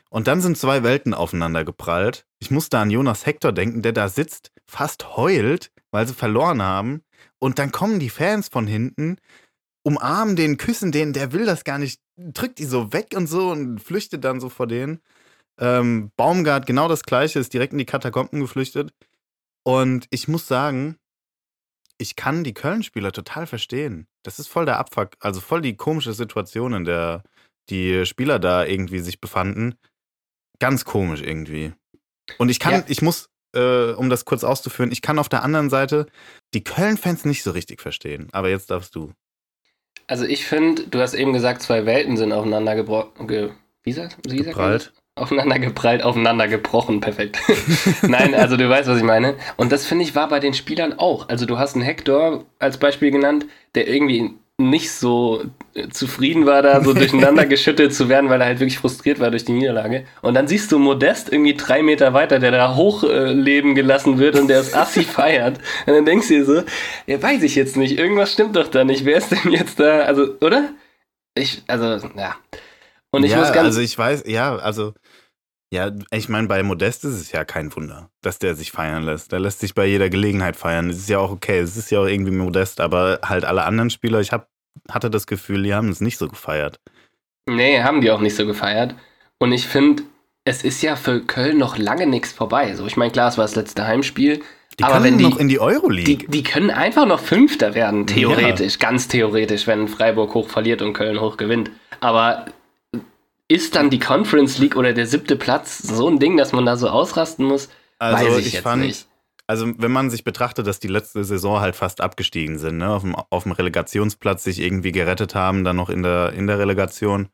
[0.09, 2.25] Und dann sind zwei Welten aufeinander geprallt.
[2.39, 7.01] Ich musste an Jonas Hector denken, der da sitzt, fast heult, weil sie verloren haben.
[7.39, 9.17] Und dann kommen die Fans von hinten,
[9.83, 13.51] umarmen den, küssen den, der will das gar nicht, drückt die so weg und so
[13.51, 14.99] und flüchtet dann so vor denen.
[15.57, 18.93] Ähm, Baumgart, genau das gleiche, ist direkt in die Katakomben geflüchtet.
[19.63, 20.97] Und ich muss sagen,
[22.01, 24.07] ich kann die Köln-Spieler total verstehen.
[24.23, 27.23] Das ist voll der Abfuck, also voll die komische Situation, in der
[27.69, 29.75] die Spieler da irgendwie sich befanden.
[30.59, 31.73] Ganz komisch irgendwie.
[32.39, 32.83] Und ich kann, ja.
[32.87, 36.07] ich muss, äh, um das kurz auszuführen, ich kann auf der anderen Seite
[36.53, 38.29] die Köln-Fans nicht so richtig verstehen.
[38.31, 39.13] Aber jetzt darfst du.
[40.07, 43.27] Also ich finde, du hast eben gesagt, zwei Welten sind aufeinander gebrochen.
[43.27, 43.51] Ge
[43.83, 44.41] wie sagt, wie.
[44.41, 47.37] Aufeinander geprallt, aufeinander gebrochen, perfekt.
[48.01, 49.35] Nein, also du weißt, was ich meine.
[49.57, 51.27] Und das finde ich war bei den Spielern auch.
[51.29, 53.45] Also du hast einen Hector als Beispiel genannt,
[53.75, 55.43] der irgendwie nicht so
[55.73, 59.31] äh, zufrieden war, da so durcheinander geschüttelt zu werden, weil er halt wirklich frustriert war
[59.31, 60.05] durch die Niederlage.
[60.21, 64.47] Und dann siehst du Modest irgendwie drei Meter weiter, der da hochleben gelassen wird und
[64.47, 65.57] der das Assi feiert.
[65.85, 66.63] Und dann denkst du dir so,
[67.07, 69.05] ja, weiß ich jetzt nicht, irgendwas stimmt doch da nicht.
[69.05, 70.01] Wer ist denn jetzt da?
[70.01, 70.69] Also, oder?
[71.35, 72.35] Ich, also, ja.
[73.11, 73.67] Und ich ja, muss ganz.
[73.67, 74.93] Also ich weiß, ja, also.
[75.73, 79.31] Ja, ich meine, bei Modest ist es ja kein Wunder, dass der sich feiern lässt.
[79.31, 80.89] Der lässt sich bei jeder Gelegenheit feiern.
[80.89, 83.89] Es ist ja auch okay, es ist ja auch irgendwie Modest, aber halt alle anderen
[83.89, 84.49] Spieler, ich hab,
[84.89, 86.81] hatte das Gefühl, die haben es nicht so gefeiert.
[87.49, 88.95] Nee, haben die auch nicht so gefeiert.
[89.39, 90.03] Und ich finde,
[90.43, 92.75] es ist ja für Köln noch lange nichts vorbei.
[92.75, 94.41] So, ich meine, klar, es war das letzte Heimspiel.
[94.77, 96.17] Die aber wenn die noch in die Euroleague.
[96.17, 98.89] Die, die können einfach noch Fünfter werden, theoretisch, ja.
[98.89, 101.71] ganz theoretisch, wenn Freiburg hoch verliert und Köln hoch gewinnt.
[101.99, 102.45] Aber
[103.51, 106.77] ist dann die Conference League oder der siebte Platz so ein Ding, dass man da
[106.77, 107.69] so ausrasten muss?
[107.99, 109.07] Also Weiß ich, ich jetzt fand, nicht.
[109.47, 112.89] Also wenn man sich betrachtet, dass die letzte Saison halt fast abgestiegen sind, ne?
[112.89, 116.59] auf, dem, auf dem Relegationsplatz sich irgendwie gerettet haben, dann noch in der, in der
[116.59, 117.27] Relegation.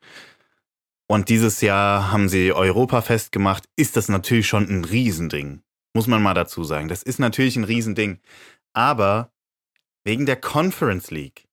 [1.06, 5.62] Und dieses Jahr haben sie Europa festgemacht, ist das natürlich schon ein Riesending.
[5.94, 6.88] Muss man mal dazu sagen.
[6.88, 8.18] Das ist natürlich ein Riesending.
[8.72, 9.30] Aber
[10.04, 11.46] wegen der Conference League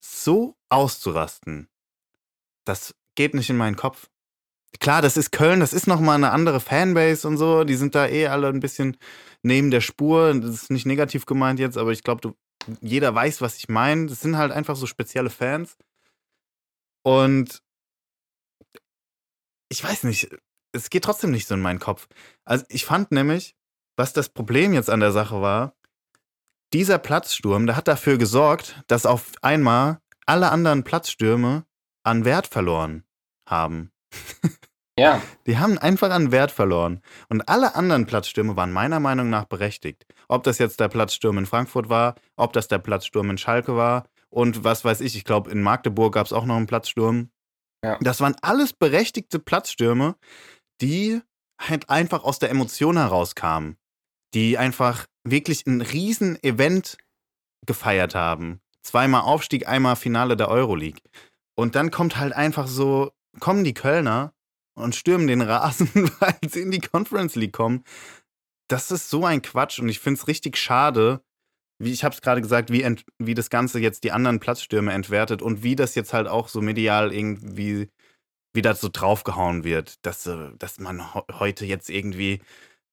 [0.00, 1.68] so auszurasten,
[2.64, 4.08] das geht nicht in meinen Kopf.
[4.78, 7.64] Klar, das ist Köln, das ist nochmal eine andere Fanbase und so.
[7.64, 8.96] Die sind da eh alle ein bisschen
[9.42, 10.32] neben der Spur.
[10.34, 12.34] Das ist nicht negativ gemeint jetzt, aber ich glaube,
[12.80, 14.06] jeder weiß, was ich meine.
[14.06, 15.76] Das sind halt einfach so spezielle Fans.
[17.02, 17.60] Und
[19.68, 20.28] ich weiß nicht,
[20.70, 22.06] es geht trotzdem nicht so in meinen Kopf.
[22.44, 23.56] Also ich fand nämlich,
[23.96, 25.74] was das Problem jetzt an der Sache war,
[26.72, 31.64] dieser Platzsturm, der hat dafür gesorgt, dass auf einmal alle anderen Platzstürme
[32.04, 33.02] an Wert verloren
[33.50, 33.90] haben.
[34.98, 35.22] Ja.
[35.46, 37.00] Die haben einfach an Wert verloren.
[37.28, 40.06] Und alle anderen Platzstürme waren meiner Meinung nach berechtigt.
[40.26, 44.08] Ob das jetzt der Platzsturm in Frankfurt war, ob das der Platzsturm in Schalke war
[44.28, 47.30] und was weiß ich, ich glaube, in Magdeburg gab es auch noch einen Platzsturm.
[47.84, 47.96] Ja.
[48.00, 50.16] Das waren alles berechtigte Platzstürme,
[50.80, 51.20] die
[51.60, 53.76] halt einfach aus der Emotion herauskamen.
[54.34, 56.98] Die einfach wirklich ein Riesen-Event
[57.66, 58.60] gefeiert haben.
[58.82, 61.00] Zweimal Aufstieg, einmal Finale der Euroleague.
[61.56, 64.32] Und dann kommt halt einfach so kommen die Kölner
[64.74, 65.88] und stürmen den Rasen,
[66.20, 67.84] weil sie in die Conference League kommen.
[68.68, 71.22] Das ist so ein Quatsch und ich finde es richtig schade,
[71.80, 74.92] wie ich habe es gerade gesagt, wie, ent, wie das Ganze jetzt die anderen Platzstürme
[74.92, 77.88] entwertet und wie das jetzt halt auch so medial irgendwie
[78.54, 82.40] wieder so draufgehauen wird, dass, äh, dass man heute jetzt irgendwie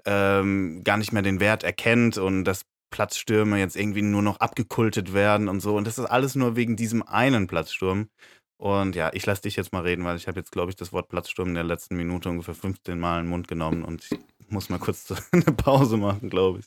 [0.05, 5.13] ähm, gar nicht mehr den Wert erkennt und dass Platzstürme jetzt irgendwie nur noch abgekultet
[5.13, 5.75] werden und so.
[5.75, 8.09] Und das ist alles nur wegen diesem einen Platzsturm.
[8.57, 10.93] Und ja, ich lasse dich jetzt mal reden, weil ich habe jetzt, glaube ich, das
[10.93, 14.19] Wort Platzsturm in der letzten Minute ungefähr 15 Mal in den Mund genommen und ich
[14.47, 16.65] muss mal kurz eine Pause machen, glaube ich.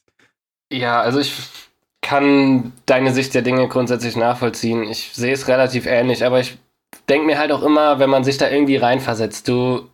[0.70, 1.34] Ja, also ich
[2.02, 4.82] kann deine Sicht der Dinge grundsätzlich nachvollziehen.
[4.82, 6.58] Ich sehe es relativ ähnlich, aber ich
[7.08, 9.88] denke mir halt auch immer, wenn man sich da irgendwie reinversetzt, du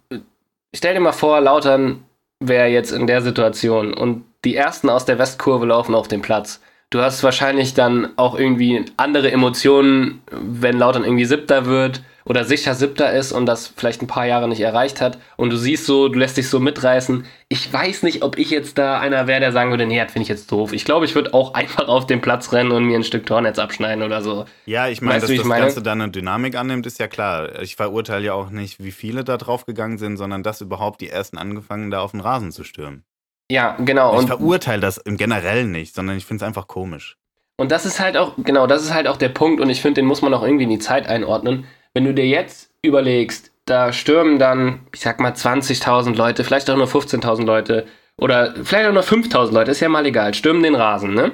[0.74, 2.04] stell dir mal vor, Lautern
[2.40, 6.60] wäre jetzt in der Situation und die ersten aus der Westkurve laufen auf den Platz
[6.90, 12.74] Du hast wahrscheinlich dann auch irgendwie andere Emotionen, wenn Lautern irgendwie Siebter wird oder sicher
[12.74, 16.08] Siebter ist und das vielleicht ein paar Jahre nicht erreicht hat und du siehst so,
[16.08, 17.26] du lässt dich so mitreißen.
[17.48, 20.22] Ich weiß nicht, ob ich jetzt da einer wäre, der sagen würde, nee, das finde
[20.22, 20.72] ich jetzt doof.
[20.72, 23.58] Ich glaube, ich würde auch einfach auf den Platz rennen und mir ein Stück Tornetz
[23.58, 24.46] abschneiden oder so.
[24.64, 25.66] Ja, ich meine, dass das meine?
[25.66, 27.60] Ganze dann eine Dynamik annimmt, ist ja klar.
[27.60, 31.08] Ich verurteile ja auch nicht, wie viele da drauf gegangen sind, sondern dass überhaupt die
[31.08, 33.04] ersten angefangen, da auf den Rasen zu stürmen.
[33.50, 34.20] Ja, genau.
[34.20, 37.16] Ich verurteile das im Generellen nicht, sondern ich finde es einfach komisch.
[37.56, 40.00] Und das ist halt auch, genau, das ist halt auch der Punkt und ich finde,
[40.00, 41.66] den muss man auch irgendwie in die Zeit einordnen.
[41.92, 46.76] Wenn du dir jetzt überlegst, da stürmen dann, ich sag mal, 20.000 Leute, vielleicht auch
[46.76, 50.74] nur 15.000 Leute oder vielleicht auch nur 5.000 Leute, ist ja mal egal, stürmen den
[50.74, 51.32] Rasen, ne?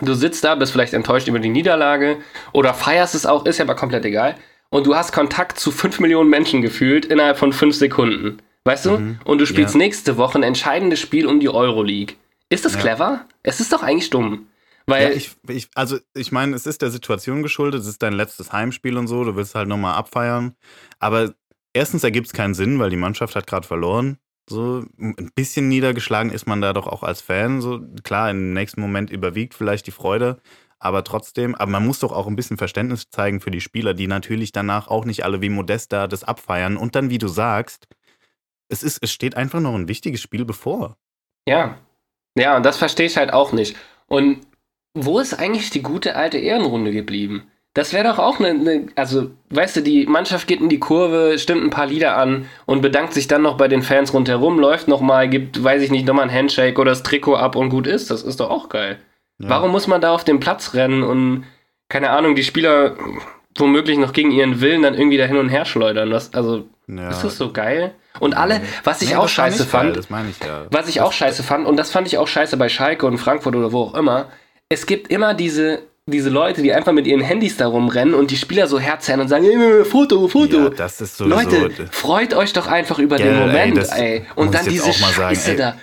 [0.00, 2.18] Du sitzt da, bist vielleicht enttäuscht über die Niederlage
[2.52, 4.36] oder feierst es auch, ist ja aber komplett egal.
[4.70, 8.38] Und du hast Kontakt zu 5 Millionen Menschen gefühlt innerhalb von 5 Sekunden.
[8.68, 8.98] Weißt du?
[8.98, 9.18] Mhm.
[9.24, 9.78] Und du spielst ja.
[9.78, 12.16] nächste Woche ein entscheidendes Spiel um die Euroleague.
[12.50, 12.80] Ist das ja.
[12.80, 13.24] clever?
[13.42, 14.46] Es ist doch eigentlich dumm.
[14.84, 18.12] Weil ja, ich, ich, also ich meine, es ist der Situation geschuldet, es ist dein
[18.12, 20.54] letztes Heimspiel und so, du willst halt nochmal abfeiern.
[20.98, 21.32] Aber
[21.72, 24.18] erstens ergibt es keinen Sinn, weil die Mannschaft hat gerade verloren.
[24.50, 27.62] So ein bisschen niedergeschlagen ist man da doch auch als Fan.
[27.62, 30.42] So klar, im nächsten Moment überwiegt vielleicht die Freude,
[30.78, 34.08] aber trotzdem, aber man muss doch auch ein bisschen Verständnis zeigen für die Spieler, die
[34.08, 37.88] natürlich danach auch nicht alle wie Modesta das abfeiern und dann, wie du sagst,
[38.68, 40.96] es, ist, es steht einfach noch ein wichtiges Spiel bevor.
[41.46, 41.78] Ja.
[42.36, 43.76] Ja, und das verstehe ich halt auch nicht.
[44.06, 44.40] Und
[44.94, 47.50] wo ist eigentlich die gute alte Ehrenrunde geblieben?
[47.74, 51.38] Das wäre doch auch eine, eine, also, weißt du, die Mannschaft geht in die Kurve,
[51.38, 54.88] stimmt ein paar Lieder an und bedankt sich dann noch bei den Fans rundherum, läuft
[54.88, 58.10] nochmal, gibt, weiß ich nicht, nochmal ein Handshake oder das Trikot ab und gut ist.
[58.10, 58.98] Das ist doch auch geil.
[59.38, 59.50] Ja.
[59.50, 61.44] Warum muss man da auf den Platz rennen und,
[61.88, 62.96] keine Ahnung, die Spieler
[63.56, 66.10] womöglich noch gegen ihren Willen dann irgendwie da hin und her schleudern?
[66.10, 67.10] Das, also, ja.
[67.10, 67.94] ist das so geil?
[68.20, 70.66] Und alle, was ich nee, auch scheiße fand, geil, ich, ja.
[70.70, 73.54] was ich auch scheiße fand, und das fand ich auch scheiße bei Schalke und Frankfurt
[73.54, 74.28] oder wo auch immer,
[74.68, 78.36] es gibt immer diese diese Leute, die einfach mit ihren Handys da rumrennen und die
[78.36, 80.64] Spieler so herzerren und sagen, hey, Foto, Foto.
[80.64, 84.18] Ja, das ist sowieso Leute, freut euch doch einfach über Gell, den Moment, ey.
[84.18, 84.26] ey.
[84.34, 85.76] Und dann diese Scheiße sagen, da.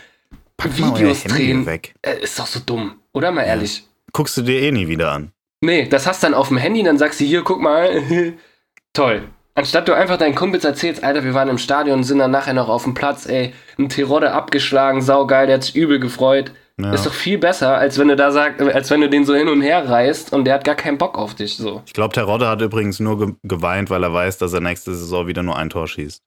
[0.64, 1.66] Videos drehen.
[1.66, 1.94] Weg.
[2.02, 3.80] Äh, ist doch so dumm, oder mal ehrlich?
[3.80, 3.84] Ja.
[4.14, 5.32] Guckst du dir eh nie wieder an.
[5.62, 8.02] Nee, das hast du dann auf dem Handy, dann sagst du hier, guck mal,
[8.94, 9.28] toll.
[9.58, 12.54] Anstatt du einfach deinen Kumpels erzählst, Alter, wir waren im Stadion und sind dann nachher
[12.54, 16.52] noch auf dem Platz, ey, ein Terodde abgeschlagen, saugeil, der hat sich übel gefreut.
[16.78, 16.92] Ja.
[16.92, 19.48] Ist doch viel besser, als wenn du da sagst, als wenn du den so hin
[19.48, 21.56] und her reißt und der hat gar keinen Bock auf dich.
[21.56, 21.82] So.
[21.86, 25.26] Ich glaube, Terodde hat übrigens nur ge geweint, weil er weiß, dass er nächste Saison
[25.26, 26.22] wieder nur ein Tor schießt.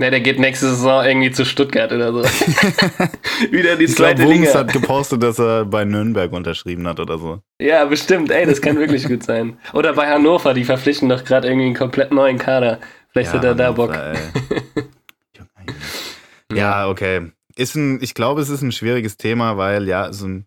[0.00, 2.22] Ne, der geht nächste Saison irgendwie zu Stuttgart oder so.
[3.50, 4.54] wieder die ich zweite glaub, Liga.
[4.54, 7.42] hat gepostet, dass er bei Nürnberg unterschrieben hat oder so.
[7.60, 8.30] Ja, bestimmt.
[8.30, 9.58] Ey, das kann wirklich gut sein.
[9.72, 12.78] Oder bei Hannover, die verpflichten doch gerade irgendwie einen komplett neuen Kader.
[13.10, 13.92] Vielleicht ja, hat er da Bock.
[16.54, 20.46] ja, okay ist ein, ich glaube, es ist ein schwieriges Thema, weil ja, so ein,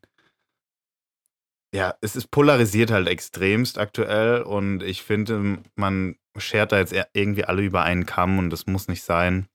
[1.74, 7.46] ja, es ist polarisiert halt extremst aktuell und ich finde, man schert da jetzt irgendwie
[7.46, 9.48] alle über einen Kamm und das muss nicht sein.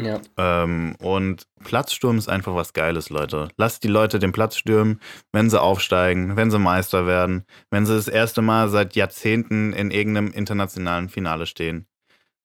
[0.00, 0.20] Ja.
[0.36, 3.48] Ähm, und Platzsturm ist einfach was Geiles, Leute.
[3.56, 5.00] Lasst die Leute den Platz stürmen,
[5.32, 9.90] wenn sie aufsteigen, wenn sie Meister werden, wenn sie das erste Mal seit Jahrzehnten in
[9.90, 11.86] irgendeinem internationalen Finale stehen.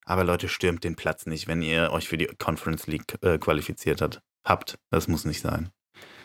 [0.05, 4.01] Aber Leute, stürmt den Platz nicht, wenn ihr euch für die Conference League äh, qualifiziert
[4.01, 4.77] hat, habt.
[4.89, 5.69] Das muss nicht sein.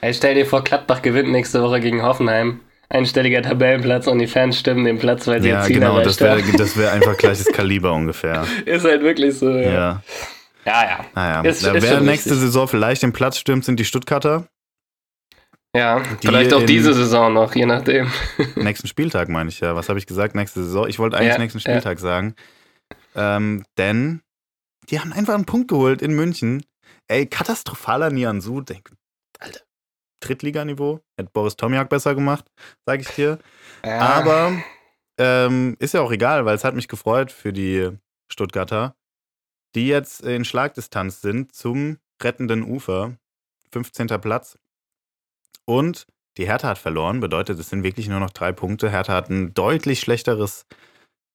[0.00, 2.60] Hey, stell dir vor, Gladbach gewinnt nächste Woche gegen Hoffenheim.
[2.92, 6.20] Einstelliger Tabellenplatz und die Fans stimmen den Platz, weil sie ja, jetzt Ziel genau, das
[6.20, 8.46] wäre das wär einfach gleiches Kaliber ungefähr.
[8.66, 9.70] Ist halt wirklich so, ja.
[9.70, 10.02] Ja,
[10.66, 10.84] ja.
[10.84, 11.04] ja.
[11.14, 11.40] Naja.
[11.40, 12.46] Ist, ist Wer nächste richtig.
[12.46, 14.46] Saison vielleicht den Platz stürmt, sind die Stuttgarter.
[15.74, 18.12] Ja, die vielleicht auch diese Saison noch, je nachdem.
[18.56, 19.74] Nächsten Spieltag meine ich ja.
[19.74, 20.34] Was habe ich gesagt?
[20.34, 20.86] Nächste Saison.
[20.86, 22.34] Ich wollte eigentlich ja, nächsten Spieltag sagen.
[23.16, 24.20] Ähm, denn
[24.90, 26.62] die haben einfach einen Punkt geholt in München.
[27.08, 28.62] Ey, katastrophaler Nianzu.
[29.38, 29.60] Alter,
[30.22, 31.00] Drittliganiveau.
[31.16, 32.50] Hätte Boris Tomiak besser gemacht,
[32.86, 33.38] sag ich dir.
[33.84, 33.98] Ja.
[33.98, 34.62] Aber
[35.18, 37.90] ähm, ist ja auch egal, weil es hat mich gefreut für die
[38.30, 38.94] Stuttgarter,
[39.74, 43.16] die jetzt in Schlagdistanz sind zum rettenden Ufer.
[43.72, 44.06] 15.
[44.20, 44.56] Platz.
[45.64, 46.06] Und
[46.36, 48.90] die Hertha hat verloren, bedeutet, es sind wirklich nur noch drei Punkte.
[48.90, 50.66] Hertha hat ein deutlich schlechteres,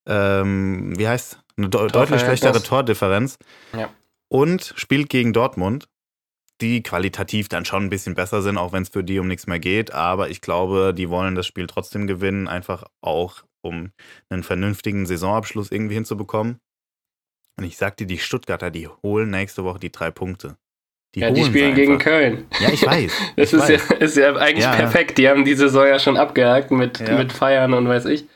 [0.06, 3.38] ähm, wie heißt eine de deutlich schlechtere Tordifferenz.
[3.72, 3.90] Ja.
[4.28, 5.88] Und spielt gegen Dortmund,
[6.60, 9.46] die qualitativ dann schon ein bisschen besser sind, auch wenn es für die um nichts
[9.46, 9.92] mehr geht.
[9.92, 13.92] Aber ich glaube, die wollen das Spiel trotzdem gewinnen, einfach auch, um
[14.28, 16.58] einen vernünftigen Saisonabschluss irgendwie hinzubekommen.
[17.58, 20.56] Und ich sagte, die Stuttgarter, die holen nächste Woche die drei Punkte.
[21.14, 22.46] Die, ja, die spielen gegen Köln.
[22.60, 23.12] Ja, ich weiß.
[23.36, 23.88] das ich ist, weiß.
[23.88, 25.18] Ja, ist ja eigentlich ja, perfekt.
[25.18, 27.16] Die haben die Saison ja schon abgehakt mit, ja.
[27.16, 28.26] mit Feiern und weiß ich.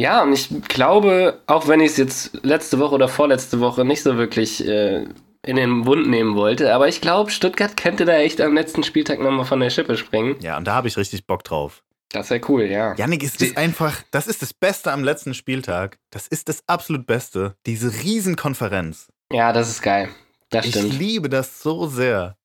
[0.00, 4.02] Ja, und ich glaube, auch wenn ich es jetzt letzte Woche oder vorletzte Woche nicht
[4.02, 5.06] so wirklich äh,
[5.46, 9.20] in den Mund nehmen wollte, aber ich glaube, Stuttgart könnte da echt am letzten Spieltag
[9.20, 10.36] nochmal von der Schippe springen.
[10.40, 11.82] Ja, und da habe ich richtig Bock drauf.
[12.10, 12.94] Das wäre cool, ja.
[12.94, 15.98] Janik, ist das einfach, das ist das Beste am letzten Spieltag.
[16.10, 17.54] Das ist das absolut Beste.
[17.66, 19.08] Diese Riesenkonferenz.
[19.30, 20.08] Ja, das ist geil.
[20.48, 20.86] Das stimmt.
[20.86, 22.38] Ich liebe das so sehr.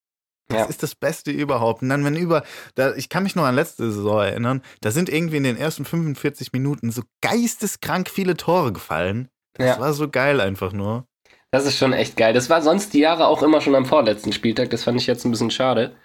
[0.50, 0.66] Das ja.
[0.66, 1.82] ist das Beste überhaupt.
[1.82, 2.44] Und dann, wenn über,
[2.76, 5.86] da, ich kann mich noch an letzte Saison erinnern, da sind irgendwie in den ersten
[5.86, 9.30] 45 Minuten so geisteskrank viele Tore gefallen.
[9.54, 9.80] Das ja.
[9.80, 11.08] war so geil einfach nur.
[11.54, 12.34] Das ist schon echt geil.
[12.34, 14.72] Das war sonst die Jahre auch immer schon am vorletzten Spieltag.
[14.72, 15.96] Das fand ich jetzt ein bisschen schade.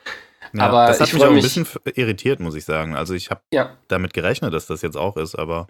[0.53, 2.95] Ja, aber das hat mich auch ein bisschen irritiert, muss ich sagen.
[2.95, 3.75] Also ich habe ja.
[3.89, 5.67] damit gerechnet, dass das jetzt auch ist, aber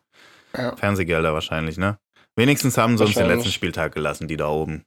[0.56, 0.74] ja.
[0.74, 1.96] Fernsehgelder wahrscheinlich, ne?
[2.34, 4.84] Wenigstens haben sie uns den letzten Spieltag gelassen, die da oben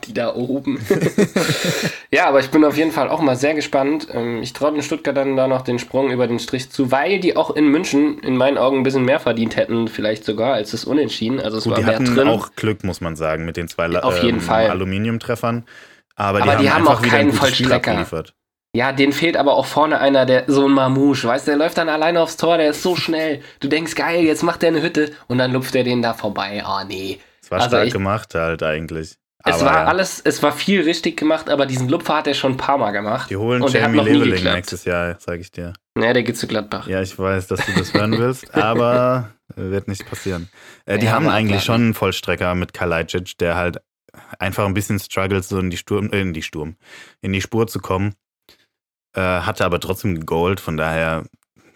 [0.00, 0.80] die da oben.
[2.10, 4.08] ja, aber ich bin auf jeden Fall auch mal sehr gespannt.
[4.12, 7.36] Ähm, ich traue den Stuttgartern da noch den Sprung über den Strich zu, weil die
[7.36, 10.84] auch in München in meinen Augen ein bisschen mehr verdient hätten, vielleicht sogar, als es
[10.84, 11.40] unentschieden.
[11.40, 12.28] Also es Gut, war die mehr hatten drin.
[12.28, 14.70] auch Glück, muss man sagen, mit den zwei auf jeden ähm, Fall.
[14.70, 15.64] Aluminiumtreffern.
[16.16, 18.06] Aber, aber die, haben, haben auch keinen Vollstrecker.
[18.74, 21.78] Ja, den fehlt aber auch vorne einer, der so ein Mamouche, weißt du, der läuft
[21.78, 23.40] dann alleine aufs Tor, der ist so schnell.
[23.60, 26.60] Du denkst, geil, jetzt macht der eine Hütte und dann lupft er den da vorbei.
[26.64, 27.20] Ah, oh, nee.
[27.40, 29.16] Das war also stark ich, gemacht halt eigentlich.
[29.46, 32.56] Es war alles, es war viel richtig gemacht, aber diesen Lupfer hat er schon ein
[32.56, 33.28] paar Mal gemacht.
[33.30, 35.74] Die holen und Jamie Leveling nächstes Jahr, sage ich dir.
[35.98, 36.86] Ja, der geht zu Gladbach.
[36.88, 40.48] Ja, ich weiß, dass du das hören willst, aber wird nicht passieren.
[40.86, 43.82] Äh, die ja, haben eigentlich schon einen Vollstrecker mit Kalajdzic, der halt
[44.38, 46.76] einfach ein bisschen struggles, so in die Sturm, äh, in die Sturm,
[47.20, 48.14] in die Spur zu kommen.
[49.14, 51.24] Äh, hatte aber trotzdem gegolt, von daher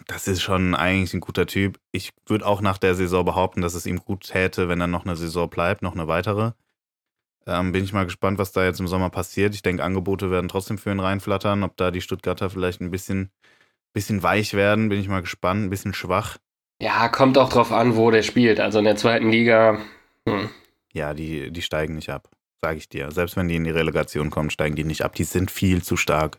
[0.06, 1.78] das ist schon eigentlich ein guter Typ.
[1.92, 5.04] Ich würde auch nach der Saison behaupten, dass es ihm gut täte, wenn er noch
[5.04, 6.52] eine Saison bleibt, noch eine weitere.
[7.48, 9.54] Ähm, bin ich mal gespannt, was da jetzt im Sommer passiert.
[9.54, 11.62] Ich denke, Angebote werden trotzdem für ihn reinflattern.
[11.62, 13.30] Ob da die Stuttgarter vielleicht ein bisschen,
[13.94, 16.36] bisschen weich werden, bin ich mal gespannt, ein bisschen schwach.
[16.80, 18.60] Ja, kommt auch drauf an, wo der spielt.
[18.60, 19.78] Also in der zweiten Liga.
[20.28, 20.50] Hm.
[20.92, 22.28] Ja, die, die steigen nicht ab,
[22.60, 23.10] sage ich dir.
[23.12, 25.14] Selbst wenn die in die Relegation kommen, steigen die nicht ab.
[25.14, 26.38] Die sind viel zu stark.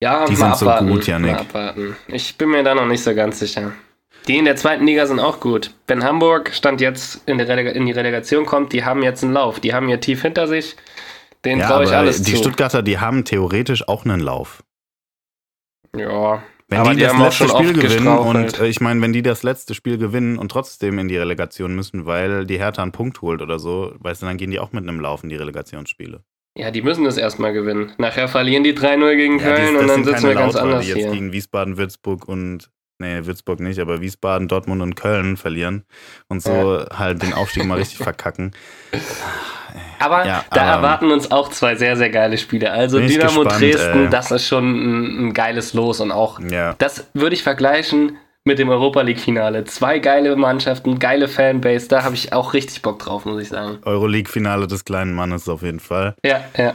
[0.00, 1.36] Ja, die sind abwarten, so gut, Janik.
[1.36, 1.96] abwarten.
[2.08, 3.72] Ich bin mir da noch nicht so ganz sicher.
[4.28, 5.74] Die in der zweiten Liga sind auch gut.
[5.86, 9.60] Wenn Hamburg stand jetzt in, der in die Relegation kommt, die haben jetzt einen Lauf.
[9.60, 10.76] Die haben ihr tief hinter sich.
[11.44, 12.30] Den ja, traue ich alles die zu.
[12.30, 14.62] Die Stuttgarter, die haben theoretisch auch einen Lauf.
[15.96, 16.42] Ja.
[16.68, 19.42] Wenn aber die, die das letzte Spiel gewinnen und äh, ich meine, wenn die das
[19.42, 23.42] letzte Spiel gewinnen und trotzdem in die Relegation müssen, weil die Hertha einen Punkt holt
[23.42, 26.22] oder so, weißt du, dann gehen die auch mit einem Lauf in die Relegationsspiele.
[26.56, 27.92] Ja, die müssen es erstmal gewinnen.
[27.98, 30.92] Nachher verlieren die 3-0 gegen ja, Köln und dann sitzen wir ganz Laut, anders die
[30.92, 32.70] jetzt gegen Wiesbaden, Würzburg und
[33.02, 35.84] nee, Würzburg nicht, aber Wiesbaden, Dortmund und Köln verlieren
[36.28, 36.98] und so ja.
[36.98, 38.52] halt den Aufstieg mal richtig verkacken.
[39.98, 42.72] Aber ja, da aber, erwarten uns auch zwei sehr, sehr geile Spiele.
[42.72, 44.10] Also Dynamo gespannt, Dresden, ey.
[44.10, 46.74] das ist schon ein, ein, geiles Los und auch, ja.
[46.78, 49.64] das würde ich vergleichen mit dem Europa League-Finale.
[49.64, 53.78] Zwei geile Mannschaften, geile Fanbase, da habe ich auch richtig Bock drauf, muss ich sagen.
[53.84, 56.16] Euroleague-Finale des kleinen Mannes auf jeden Fall.
[56.24, 56.74] Ja, ja.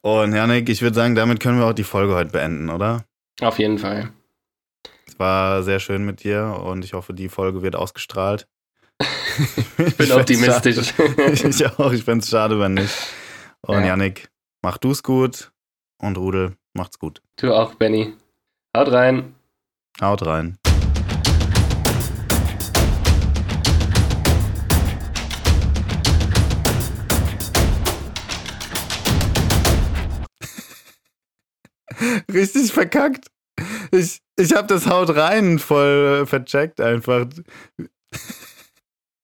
[0.00, 3.04] Und Janik, ich würde sagen, damit können wir auch die Folge heute beenden, oder?
[3.40, 4.10] Auf jeden Fall.
[5.18, 8.46] Es war sehr schön mit dir und ich hoffe, die Folge wird ausgestrahlt.
[9.78, 10.94] ich bin optimistisch.
[10.96, 12.94] ich auch, ich fände es schade, wenn nicht.
[13.62, 13.86] Und ja.
[13.86, 14.30] Janik,
[14.62, 15.50] mach du's gut
[16.00, 17.20] und Rudel, macht's gut.
[17.34, 18.14] Du auch, Benny.
[18.76, 19.34] Haut rein.
[20.00, 20.56] Haut rein.
[32.32, 33.26] Richtig verkackt.
[33.90, 37.26] Ich, ich habe das Haut rein voll vercheckt einfach.